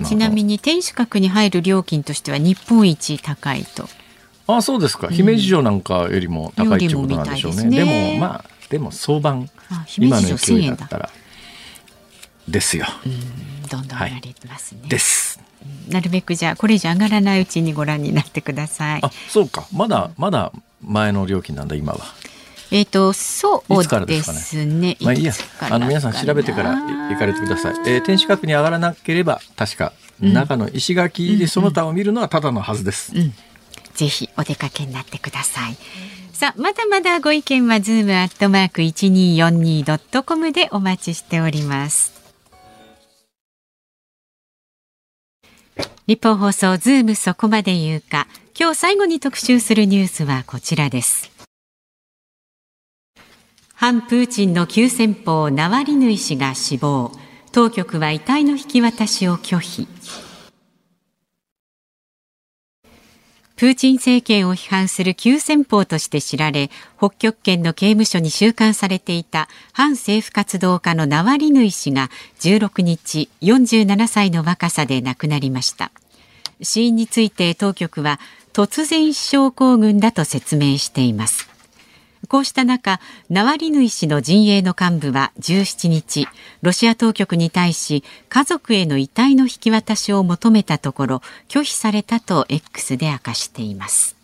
[0.03, 3.87] ちなみに天守閣に入る料金としては日本一高いと。
[4.47, 5.07] あそうですか。
[5.07, 7.69] 姫路城なんかよりも高いっていうことなんでしょうね。
[7.69, 9.31] でよりもみたいでも、まあ、でも相場
[9.97, 11.09] 今の勢い1000円だだったら、
[12.47, 12.85] ですよ。
[13.69, 14.81] どんどん上がりますね。
[14.87, 15.39] です。
[15.89, 19.67] なるべくじゃあこれ以上上がらないうちにご覧になってくださいあ。、そうか。
[19.73, 21.99] まだ、まだ前の料金なんだ、今は。
[22.71, 24.97] えっ、とそういつからでですすかねね。
[25.01, 27.75] まあいいやあの皆さん調べてから行かれてください。
[27.85, 33.13] えー天守閣に上がらなければ確か中の石垣でその他を見るのはただのはずです。
[33.93, 35.77] ぜひお出かけになってください。
[36.33, 42.13] さあ、まだまだご意見はズームアットマーク一二四二ドットコムでお待ちしております。
[46.07, 48.27] ニッポン放送ズームそこまで言うか。
[48.57, 51.34] 今日最後に特集するニュースはこちらです。
[53.77, 57.11] 反プーチンの急先鋒ナワリヌイ氏が死亡。
[57.51, 59.85] 当局は遺体の引き渡しを拒否。
[63.57, 72.09] プーチン政権を批判する急先鋒として知られ、北極圏の刑務所に収監されていた反政府活動家のナワリヌイ氏が
[72.39, 75.91] 16日47歳の若さで亡くなりました。
[76.61, 78.21] 死因について当局は
[78.53, 81.54] 突然死症候群だと説明しています。
[82.27, 82.99] こうした中、
[83.29, 86.27] ナワリヌイ氏の陣営の幹部は17日、
[86.61, 94.15] ロシア当局に対し家族への遺体の引き渡しを求めたところ、拒否されたと X で明かしています。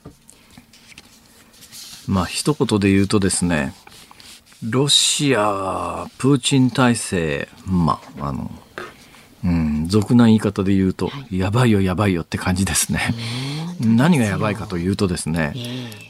[2.08, 3.74] まあ一言で言うとですね、
[4.64, 8.52] ロシア、プーチン体制、まあ、あの、
[9.44, 13.00] うん、俗な言い方で言うと、やばいよやばいよって感じですね。
[13.80, 15.54] 何がやばいかというとですね、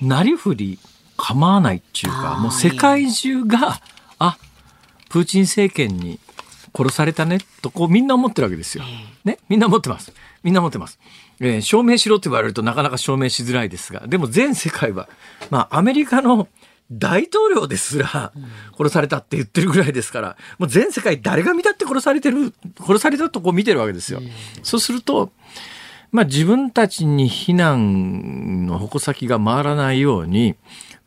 [0.02, 0.80] なりふり
[1.22, 3.80] 構わないっていうか、もう世界中が、
[4.17, 4.38] あ、
[5.09, 6.19] プーチン政権に
[6.76, 8.84] 殺されたね、とこうみんな思ってるわけですよ。
[9.24, 10.11] ね、みんな思ってます。
[10.41, 10.99] みんな思ってます。
[11.39, 15.09] えー証明しろって言われるとなかなか証明しづらいですが、でも全世界は、
[15.51, 16.47] まあアメリカの
[16.91, 18.34] 大統領ですら
[18.78, 24.22] 殺されたって言ってるぐらいですから、もう全世界誰が見たって殺されてる、殺されたとこう見てるわけですよ。
[24.63, 25.32] そうすると、
[26.11, 30.55] まあ自分たちに非難の矛先が回らないように、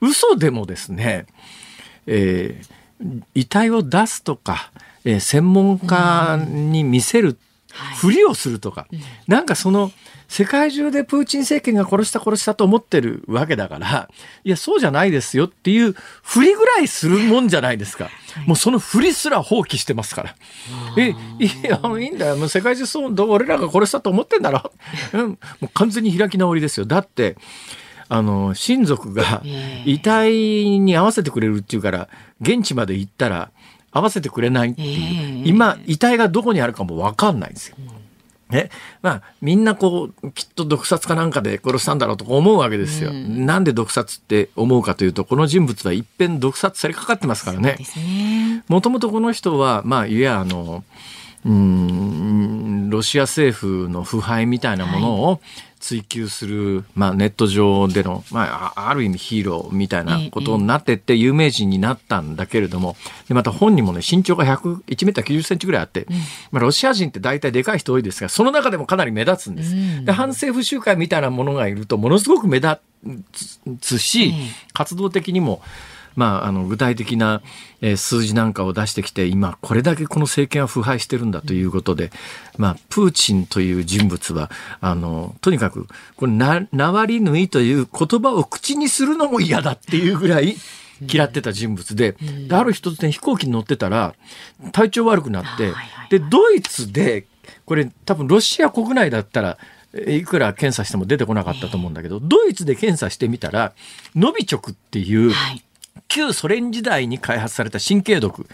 [0.09, 1.27] 嘘でもですね、
[2.07, 2.75] えー
[3.35, 4.71] 遺体を出すとか、
[5.05, 7.37] えー専門家に見せる
[7.97, 8.87] ふりをするとか、
[9.27, 9.91] なんかその
[10.29, 14.09] 世界中でプーチン政権が殺した殺したと思ってるわけだから、
[14.45, 15.93] いや、そうじゃないですよっていう
[16.23, 18.11] ふりぐらいするもんじゃないですか。
[18.47, 20.37] もうそのふりすら放棄してますから。
[20.97, 21.15] え、い
[21.65, 22.37] や、いいんだよ。
[22.37, 24.73] もう世界中そう俺らが殺したと思ってんだろ。
[25.13, 26.87] うん、もう完全に開き直りですよ。
[26.87, 27.37] だって、
[28.09, 29.43] あの、親族が
[29.85, 32.09] 遺体に合わせてくれるっていうから、
[32.41, 33.51] 現地まで行ったら
[33.93, 35.49] 合わせてくれないっていう。
[35.49, 37.77] 今、遺体がどこにあるかもわかんないんですよ。
[38.51, 38.71] ね、
[39.03, 43.13] まあみんなこうきっと毒殺かなんかで殺したんだろうとか思うわけですよ。
[43.13, 47.79] なんで毒殺って思うかというとこの人物は一遍毒殺されかかってますからね。
[48.69, 50.85] もともとこの人はまあいやあの
[51.45, 55.41] うーんロシア政府の腐敗みたいなものを
[55.85, 62.97] 追求する、まあ、ネット上での、まあ、あある意味ヒーローみたいなことになってって有名人になったんだけれども
[63.29, 66.07] でまた本人もね身長が101メーター90センチぐらいあって、
[66.51, 70.05] まあ、ロシア人って大体でかい人多いですがその中でもかなり目立つんです。
[70.07, 72.79] で反政府集会みたいなものがいるとものすごく目立
[73.83, 74.33] つし、
[74.73, 75.61] 活動的にも
[76.17, 77.43] まあ、あの具体的な、
[77.81, 82.11] えー数字なんかを出してきて今これだけこの政権は腐敗してるんだということで、
[82.57, 84.51] まあ、プーチンという人物は
[84.81, 85.87] あのとにかく
[86.17, 90.57] これなナワリヌイという言葉を口にするのも嫌だっていうぐらい
[91.01, 92.13] 嫌ってた人物で、
[92.49, 94.15] である日突然飛行機に乗ってたら、
[94.73, 95.73] 体調悪くなって、
[96.11, 97.27] で、ドイツで、
[97.67, 99.59] これ多分ロシア国内だったら、
[100.09, 103.73] いくら検査しても出てこなかったと思うんだけど、ドイツで検査してみたら、
[104.15, 105.33] ノビチョクっていう、
[106.15, 108.47] 旧ソ連時代に開発された神経毒。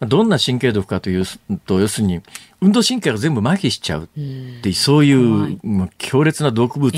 [0.00, 1.24] どんな神経毒かという
[1.64, 2.20] と、要するに、
[2.60, 6.92] 運動神経が全部麻痺しちゃうって、そういうまあ強烈な毒物。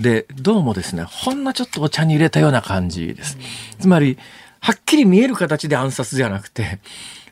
[0.00, 3.38] で、どうもですね、ほんのちょっとお茶に入れたような感じです。
[3.78, 4.18] つまり、
[4.58, 6.80] はっきり見える形で暗殺じゃなくて、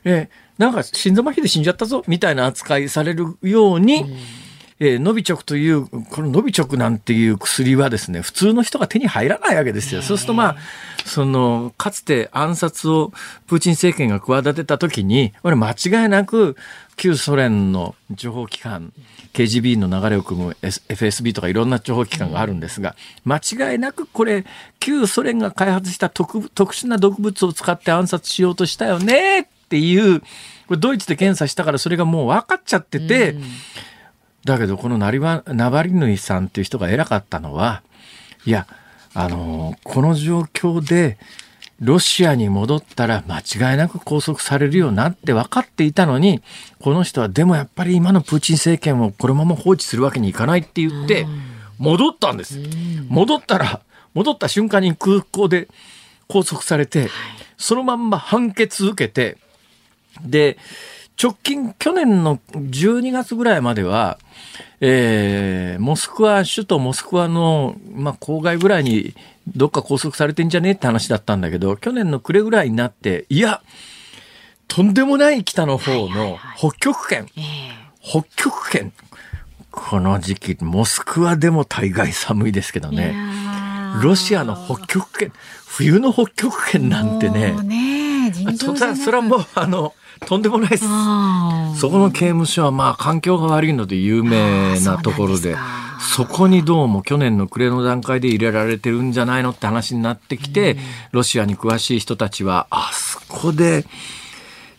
[0.05, 4.05] えなんか心臓麻痺で死んじゃったぞみたいな扱いされるように、
[4.85, 10.01] えーノビチョクという、このノビチョクなんていう薬はですね、普通の人が手に入らないわけですよ。
[10.01, 10.55] そうするとまあ、
[11.05, 13.13] その、かつて暗殺を
[13.47, 16.57] プーチン政権が企てた時に、これ間違いなく
[16.97, 18.91] 旧ソ連の情報機関、
[19.33, 24.43] KGB の流れを組む S- FSB とかいろんな情報機関があるんですが、間違いなくこれ、
[24.81, 30.25] 旧ソ連が開発した特特殊な毒物を使って暗殺しようとしたよねっていう、こ
[30.71, 33.37] れドイツで検査したからそれがもう分かっちゃってて、
[34.45, 37.81] だけどこのナリワナバリヌイさんっていう人が偉かったのは、
[38.45, 38.67] いや、
[39.13, 41.17] あのーこの状況で、
[41.79, 46.41] ロシアに戻ったら間違いなく拘束されるよなって分かっていたのに、
[46.79, 51.25] この人はでもやっぱり今のプーチン政権をこのまま放置するわけにいかないって言って、
[51.77, 52.59] 戻ったんです。
[53.09, 53.81] 戻ったら、
[54.13, 55.67] 戻った瞬間に空港で
[56.27, 57.09] 拘束されて、
[57.57, 59.37] そのまんま判決受けて、
[60.23, 60.57] で、
[61.21, 64.17] 直近、去年の12月ぐらいまでは、
[64.81, 69.13] えー、モスクワ、首都モスクワの、まあ、郊外ぐらいに
[69.47, 73.61] どっか拘束されてんじゃねえって話だったんだけど、去年の暮れぐらいになって、いや、
[74.67, 77.27] とんでもない北の方の北極圏、
[78.01, 78.91] 北極圏、
[79.71, 83.15] この時期、モスクワでも大概寒いですけどね。
[84.01, 85.31] ロシアの北極圏、
[85.65, 87.53] 冬の北極圏なんてね。
[87.63, 88.31] ね
[88.63, 89.93] それはもう、あの、
[90.25, 90.85] とんでもないです。
[91.79, 95.55] そこの刑務所はまあ環境が悪いので有名なところで
[95.99, 100.77] そこにどうも去年の暮れの段階で入れられてるんじゃないのって話になってきて、
[101.11, 103.85] ロシアに詳しい人たちはあそこで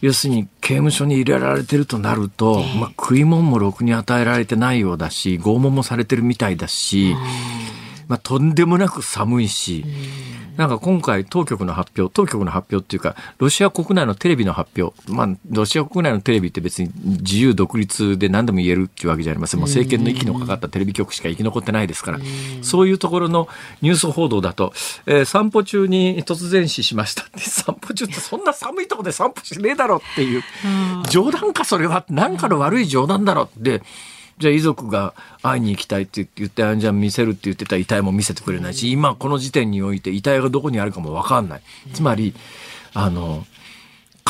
[0.01, 7.17] 要するに刑務所に入れられてるとなると、まあ、食い物もろくに与えられてないようだし拷問もされてるみたいだし、
[8.09, 9.85] まあ、とんでもなく寒いし、
[10.57, 19.61] なんか今回当局の発表、当局の発表っていうか、ロシア国内のテレビの発表、まあ、ロシア国内のテレビって別に自由独立で何でも言えるっていうわけじゃありません。
[19.61, 22.21] もう政権の息のかかったテレビ局しか生き残ってないですから、
[22.63, 23.49] そういうところの
[23.83, 24.73] ニュース報道だと、
[25.07, 30.43] えー散歩中に突然死しましたって、 散歩中ってそんな寒いとこで散歩しねえだろっていう、
[31.11, 33.83] 冗談かそれは、なんかの悪い冗談だろって、
[34.39, 41.63] じゃあ遺族が会いに行きたいって言って、あじゃあ見せるって言ってた遺体も見せてくれないし、今この時点において遺体がどこにあるかもわかんない。
[41.93, 42.35] つまり、
[42.93, 43.47] あの、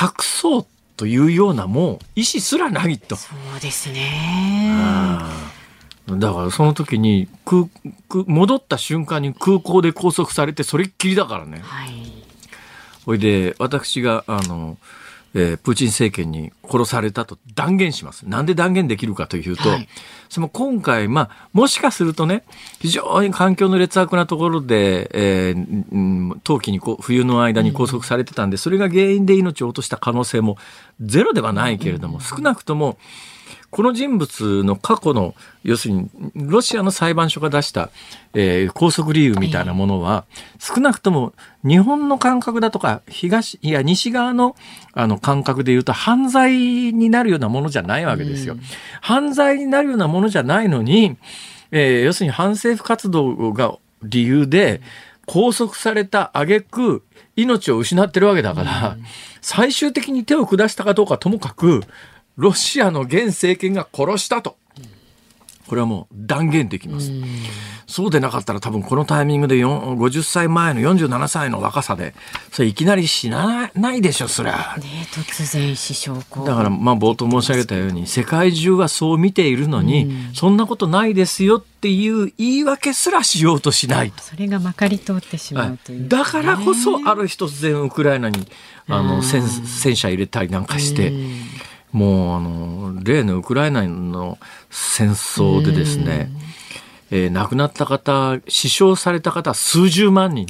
[0.01, 3.17] 隠そうというようなもう意思すらないと。
[3.17, 5.21] そうですね。
[6.07, 7.67] だからその時に空
[8.09, 11.61] 空戻った瞬間に空港で拘束されてそれっきりだからね。
[11.63, 12.25] はい。
[13.07, 14.77] ほいで私があの、
[15.35, 18.29] えープーチン政権に殺されたと断言します。
[18.29, 19.89] なんで断言できるかというと、はい
[20.31, 22.43] その今回、まあ、もしかするとね、
[22.81, 30.57] 非常に環境の劣悪なところで、えーうん冬季にこう冬の間に拘束されてたんで、それが原因で命を落とした可能性も
[31.01, 32.99] ゼロではないけれども、少なくとも、
[33.71, 37.91] この人物の過去の、要するに、ロシアの裁判所が出した、
[38.35, 40.25] えー拘束理由みたいなものは、
[40.59, 41.33] 少なくとも
[41.65, 44.57] 日本の感覚だとか、東、いや、西側の、
[44.93, 46.53] あの、感覚で言うと、犯罪
[46.93, 48.57] になるようなものじゃないわけですよ。
[49.01, 51.17] 犯罪になるようなものじゃないのに、
[51.71, 54.81] えー要するに反政府活動が理由で、
[55.27, 57.03] 拘束された挙句、
[57.37, 58.97] 命を失ってるわけだから、
[59.41, 61.83] 最終的に手を下したかどうかともかく、
[62.37, 64.57] ロシアの現政権が殺したと。
[65.67, 67.11] これはもう断言できます。
[67.87, 72.15] そうでなかったら多分このタイミングで4 50歳前の47歳の若さで、
[72.53, 74.77] それいきなり死なないでしょ、そりゃ。
[74.79, 84.23] ね突然死傷行だからまあ冒頭申し上げたように世界中はそう見ているのに、そんなことないですよっていう言い訳すらしようとしないと。
[84.23, 88.47] それがまかり通ってしまうという、だからこそある日突然ウクライナに
[88.87, 91.11] あの戦戦車入れたりなんかして、
[91.95, 94.37] もうあの例のウクライナの
[94.69, 96.29] 戦争でですね、
[97.11, 100.49] えー亡くなった方死傷された方は数十万人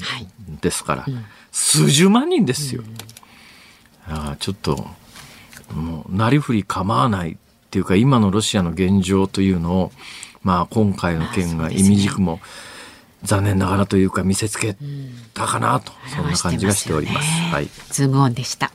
[0.63, 1.07] ですから、
[1.53, 2.83] 数十万人ですよ。
[4.07, 4.87] あーちょっと
[5.75, 7.37] もうなりふり構わないっ
[7.71, 9.93] ていうか今のロシアの現状というのを、
[10.43, 12.41] まあ、今回の件が意味軸も
[13.23, 14.77] 残念ながらというか見せつけ
[15.35, 17.29] たかなと、そんな感じがしております。
[17.53, 17.69] はい。
[17.91, 18.71] ズームオンでした。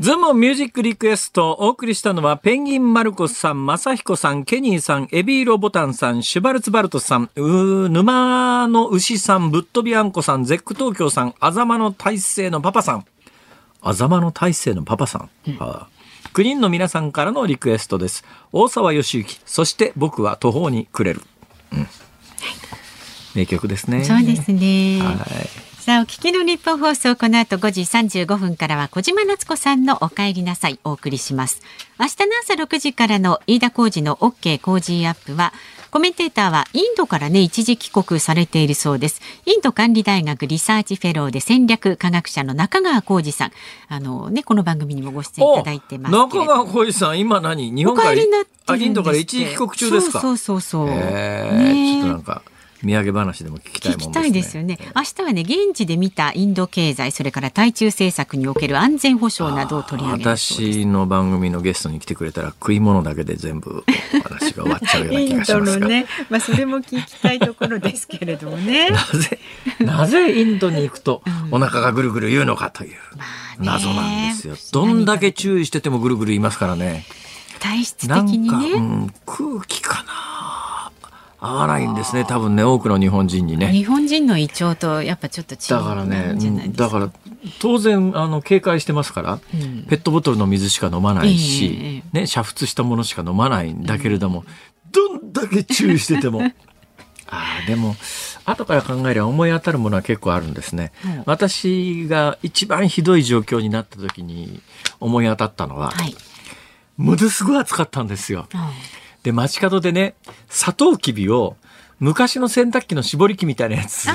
[0.00, 13.06] ズームミュージックリクエストお送りしたのはペンギンマルコスさん、マサヒコさん、ケニーさん、エビーロボタンさん、シュバルツバルトさん、うー沼の牛さん、ぶっ飛びあんこさん、ゼック東京さん、あざまの大勢のパパさん。
[13.82, 15.56] あざまの大勢のパパさん？
[15.58, 15.88] はあ
[16.32, 18.24] 9人の皆さんからのリクエストです。
[18.50, 21.22] 大沢誉志幸、そして僕は途方に暮れる。
[21.72, 21.86] うん
[23.36, 24.04] 名曲ですね。
[24.04, 25.00] そうですね。
[25.00, 25.73] はい。
[25.84, 31.60] さあ、お聞きのニッポン放送、この後5時35分からは小島夏子さんのお帰りなさい、お送りします。
[32.00, 35.52] 明日の朝6時からの飯田浩二の OK 工事アップは、
[35.90, 39.20] コメンテーターはインドからね、一時帰国されているそうです。
[39.44, 43.52] インド管理大学リサーチフェローで戦略科学者の中川コージさん。
[43.90, 47.70] あのね、この番組にもご出演いただいてます中川浩二さん、今何？
[47.72, 50.20] 日本からお帰りになってるんですってあインドから一時帰国中ですか？
[50.20, 50.96] そうそうそうそう。
[50.96, 52.42] えーねちょっとなんか
[52.86, 54.10] 土産話でも聞きたいもんですね。
[54.10, 54.78] 聞きたいですよね。
[54.94, 60.78] 明日はね、現地で見たインド経済、それから対中政策における安全保障などを取り上げるそうです。
[60.80, 65.88] 私の番組のゲストに来てくれたら食い物だけで全部お話が終わっちゃうような気がしますが。
[66.30, 68.90] まあそれも聞きたいところですけれどもね。
[68.90, 69.38] なぜ、
[69.80, 72.96] なぜインドに行くとお腹がぐるぐる言うのかというね
[73.58, 74.56] 謎なんですよ。
[74.72, 77.04] どんだけ注意しててもぐるぐる言いますからね。
[77.60, 78.72] 体質なんか、的にね。
[78.72, 80.33] うん、空気かな
[81.46, 82.24] 合わないんですね。
[82.24, 83.70] 多分ね、多くの日本人にね。
[83.70, 86.34] 日本人の胃腸とやっぱちょっと違だからうね。
[86.74, 87.10] だから
[87.60, 94.44] 当然あの警戒してますから、うんペットボトルの水しか飲まないし、えね、煮沸したものしか飲まないんだけれども、
[94.90, 96.40] どんだけ注意してても
[97.28, 97.96] あーでも
[98.44, 104.60] 後から考えれば思い当たるものは結構あるんですね、うん私が一番ひどい状況になった時に
[105.00, 106.14] 思い当たったのは、はい。
[106.96, 108.46] ものすごい暑かったんですよ。
[108.54, 108.60] うん
[109.24, 110.14] で街角でね
[110.48, 111.56] サトウキビを
[111.98, 114.06] 昔の洗濯機の絞り器みたいなやつ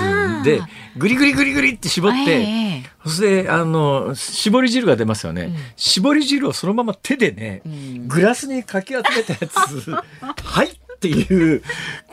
[0.43, 0.61] で
[0.97, 2.43] グリグリグリグリって絞って、え
[2.77, 5.55] えそしてあの絞り汁が出ますよね、ん。
[5.75, 8.07] 絞り汁をそのまま手でね、ん。
[8.07, 9.91] グラスにかき集めたやつ
[10.43, 11.63] はいっていう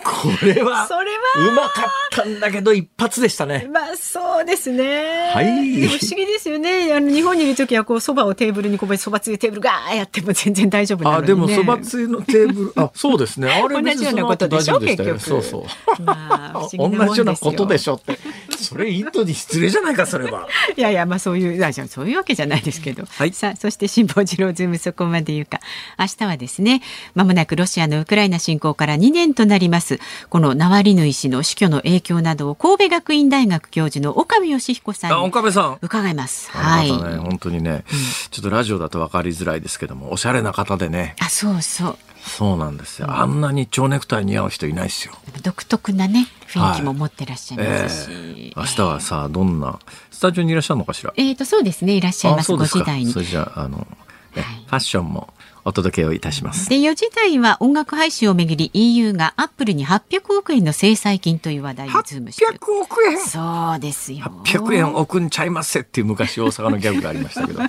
[0.05, 1.11] これはそれ
[1.49, 3.69] うまかったんだけど一発でしたね。
[3.73, 5.33] まあそうですね。
[5.35, 6.93] はい不思議ですよね。
[6.95, 11.25] あの日本にいる時はこうそばをテーブルにこぼしそばつゆテーブルガーやっても全然大丈夫なのに、ね。
[11.25, 15.67] あでもそばつゆのテーブルあそうですね あれ同じようなことでしょ結そう局そ
[15.99, 16.03] う。
[16.05, 18.19] まあ 同じようなことでしょって。
[18.65, 20.49] それインドに失礼じゃないか、それは。
[20.77, 25.61] いやいやまあそういうあじゃあそういうわけじゃないですけど、はいさあそして辛坊治郎ズームそこまで言うか
[25.99, 26.83] 明日はですね
[27.15, 35.79] まもなくロシアのウクライナ侵攻から2年となりますこのナワリヌイ氏の死去の影響などを神戸学院大学教授の岡部義彦さあ、んに岡部さん。
[35.83, 36.51] 伺います。
[36.55, 36.91] あはい。
[36.91, 37.85] ね、本当にね、
[38.31, 43.09] ちょっとラジオだと分かりづらいですけども、おしゃれな方でね、あそうそうそうなんですよ。
[43.11, 45.15] あんなに蝶ネクタイ似合う人いないですよ。
[45.43, 49.79] 独特なね雰囲気も持ってらっしゃいえますし、え明日はさ、どんな、
[50.11, 51.13] スタジオにいらっしゃるのかしら？
[51.17, 51.95] えーとそうですね。
[51.95, 52.53] いらっしゃいます。
[52.53, 52.79] 5あそうですか。
[52.81, 53.13] 時台に。
[53.13, 53.87] それじゃあ、あの、ね
[54.35, 54.45] はい。
[54.67, 55.33] ファッションも
[55.67, 56.69] お届けをいたします。
[56.69, 62.59] で4時台は音楽配信をめぐり EU がアップルに800億円の制裁金という話題にズームしてる。
[62.61, 63.19] 800億円？
[63.19, 64.27] そうですよ。
[64.45, 67.69] 800円置くんちゃいますせっていう昔大阪のギャグがありましたけど、 は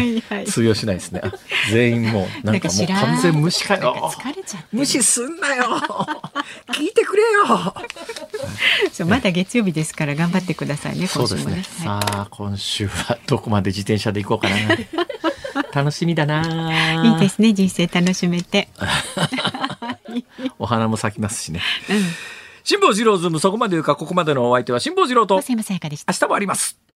[0.00, 0.46] いはい。
[0.46, 1.20] 通用しないですね。
[1.24, 1.32] あ
[1.72, 4.12] 全員もう、なんかもう完全無視かなんかよ。
[4.16, 5.64] 疲れちゃって無視すんなよ。
[6.72, 7.74] 聞いてくれよ。
[8.92, 11.52] そうまだ月曜日ですから頑張ってくださいねそうですね。
[11.54, 11.64] はい。
[11.64, 14.56] さあ、今週はどこまで自転車で行こうかな。
[15.74, 17.04] 楽しみだな。
[17.04, 18.68] いいですね人生楽しめて、
[20.58, 21.60] お花も咲きますしね。
[21.90, 21.96] うん、
[22.64, 25.36] 辛坊治郎ズームそこまで言うか、ここまでのお相手は辛坊治郎と、
[26.08, 26.87] 明日もあります。